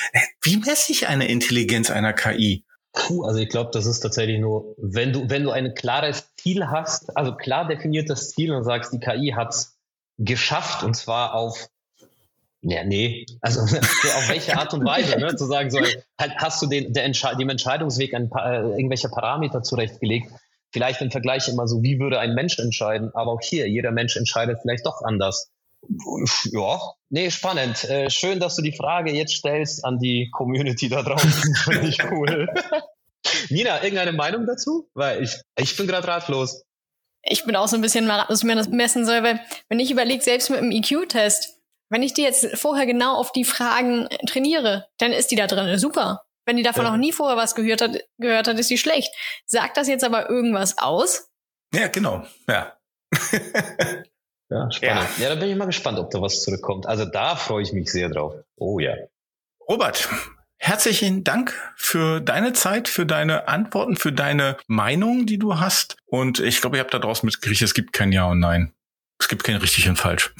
[0.41, 2.65] Wie messe ich eine Intelligenz einer KI?
[2.93, 6.69] Puh, also ich glaube, das ist tatsächlich nur, wenn du, wenn du ein klares Ziel
[6.69, 9.77] hast, also klar definiertes Ziel und sagst, die KI hat's
[10.19, 11.69] geschafft und zwar auf
[12.69, 15.37] ja, nee, also auf welche Art und Weise, ne?
[15.37, 19.09] zu sagen, so, halt, hast du den, der Entsche dem Entscheidungsweg ein paar, äh, irgendwelche
[19.09, 20.33] Parameter zurechtgelegt,
[20.73, 24.17] vielleicht im Vergleich immer so, wie würde ein Mensch entscheiden, aber auch hier, jeder Mensch
[24.17, 25.49] entscheidet vielleicht doch anders.
[26.51, 27.85] Ja, nee, spannend.
[27.85, 31.55] Äh, schön, dass du die Frage jetzt stellst an die Community da draußen.
[31.55, 32.49] Finde ich cool.
[33.51, 34.89] Nina, irgendeine Meinung dazu?
[34.95, 36.65] Weil ich, ich bin gerade ratlos.
[37.23, 39.79] Ich bin auch so ein bisschen mal ratlos, wie man das messen soll, weil wenn
[39.79, 41.56] ich überlege, selbst mit dem EQ-Test,
[41.89, 45.79] wenn ich die jetzt vorher genau auf die Fragen trainiere, dann ist die da drin
[45.79, 46.25] super.
[46.45, 46.91] Wenn die davon ja.
[46.91, 49.13] noch nie vorher was gehört hat, gehört hat, ist die schlecht.
[49.47, 51.29] Sagt das jetzt aber irgendwas aus?
[51.75, 52.25] Ja, genau.
[52.49, 52.77] Ja.
[54.51, 54.81] ja, spannend.
[54.83, 55.07] Ja.
[55.19, 56.87] ja, da bin ich mal gespannt, ob da was zurückkommt.
[56.87, 58.35] Also da freue ich mich sehr drauf.
[58.57, 58.95] Oh ja.
[59.69, 60.09] Robert,
[60.59, 65.97] Herzlichen Dank für deine Zeit, für deine Antworten, für deine Meinung, die du hast.
[66.07, 68.73] Und ich glaube, ihr habt da draußen mitgekriegt, es gibt kein Ja und Nein.
[69.21, 70.35] Es gibt kein richtig und falsch.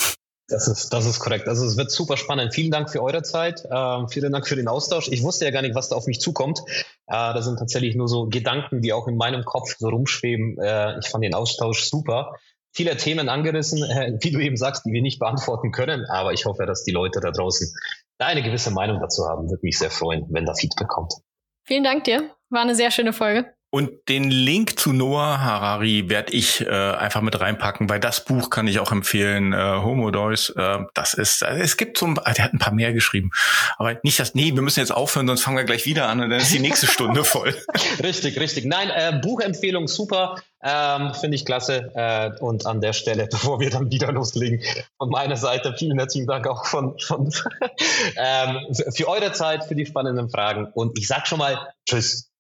[0.49, 1.49] Das ist, das ist korrekt.
[1.49, 2.55] Also es wird super spannend.
[2.55, 3.67] Vielen Dank für eure Zeit.
[3.69, 5.09] Ähm, vielen Dank für den Austausch.
[5.11, 6.61] Ich wusste ja gar nicht, was da auf mich zukommt.
[7.09, 10.57] Äh, das sind tatsächlich nur so Gedanken, die auch in meinem Kopf so rumschweben.
[10.59, 12.35] Äh, ich fand den Austausch super.
[12.73, 16.05] Viele Themen angerissen, äh, wie du eben sagst, die wir nicht beantworten können.
[16.05, 17.75] Aber ich hoffe, dass die Leute da draußen
[18.19, 19.51] da eine gewisse Meinung dazu haben.
[19.51, 21.13] Würde mich sehr freuen, wenn da Feedback kommt.
[21.65, 22.31] Vielen Dank dir.
[22.51, 23.56] War eine sehr schöne Folge.
[23.77, 28.49] Und den Link zu Noah Harari werde ich äh, einfach mit reinpacken, weil das Buch
[28.49, 29.53] kann ich auch empfehlen.
[29.53, 32.73] Äh, Homo Deus, äh, das ist, äh, es gibt so, ein, der hat ein paar
[32.73, 33.33] mehr geschrieben,
[33.77, 34.35] aber nicht das.
[34.35, 36.59] Nee, wir müssen jetzt aufhören, sonst fangen wir gleich wieder an und dann ist die
[36.59, 37.55] nächste Stunde voll.
[38.03, 38.65] richtig, richtig.
[38.65, 41.93] Nein, äh, Buchempfehlung super, ähm, finde ich klasse.
[41.95, 44.63] Äh, und an der Stelle, bevor wir dann wieder loslegen,
[44.97, 47.31] von meiner Seite vielen herzlichen Dank auch von, von
[48.17, 52.31] ähm, für, für eure Zeit, für die spannenden Fragen und ich sag schon mal Tschüss.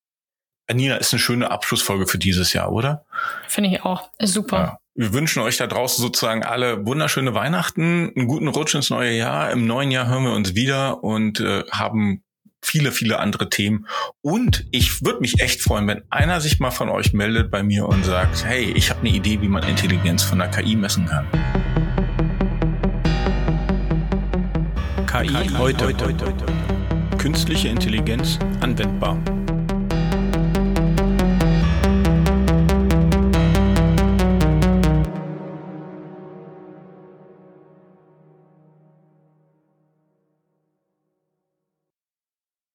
[0.72, 3.04] Nina, ist eine schöne Abschlussfolge für dieses Jahr, oder?
[3.46, 4.10] Finde ich auch.
[4.18, 4.58] Ist super.
[4.58, 4.78] Ja.
[4.94, 9.50] Wir wünschen euch da draußen sozusagen alle wunderschöne Weihnachten, einen guten Rutsch ins neue Jahr.
[9.50, 12.22] Im neuen Jahr hören wir uns wieder und äh, haben
[12.62, 13.86] viele, viele andere Themen.
[14.22, 17.86] Und ich würde mich echt freuen, wenn einer sich mal von euch meldet bei mir
[17.86, 21.26] und sagt, hey, ich habe eine Idee, wie man Intelligenz von der KI messen kann.
[25.06, 25.86] KI, KI heute.
[25.86, 26.14] heute.
[27.18, 29.18] Künstliche Intelligenz anwendbar.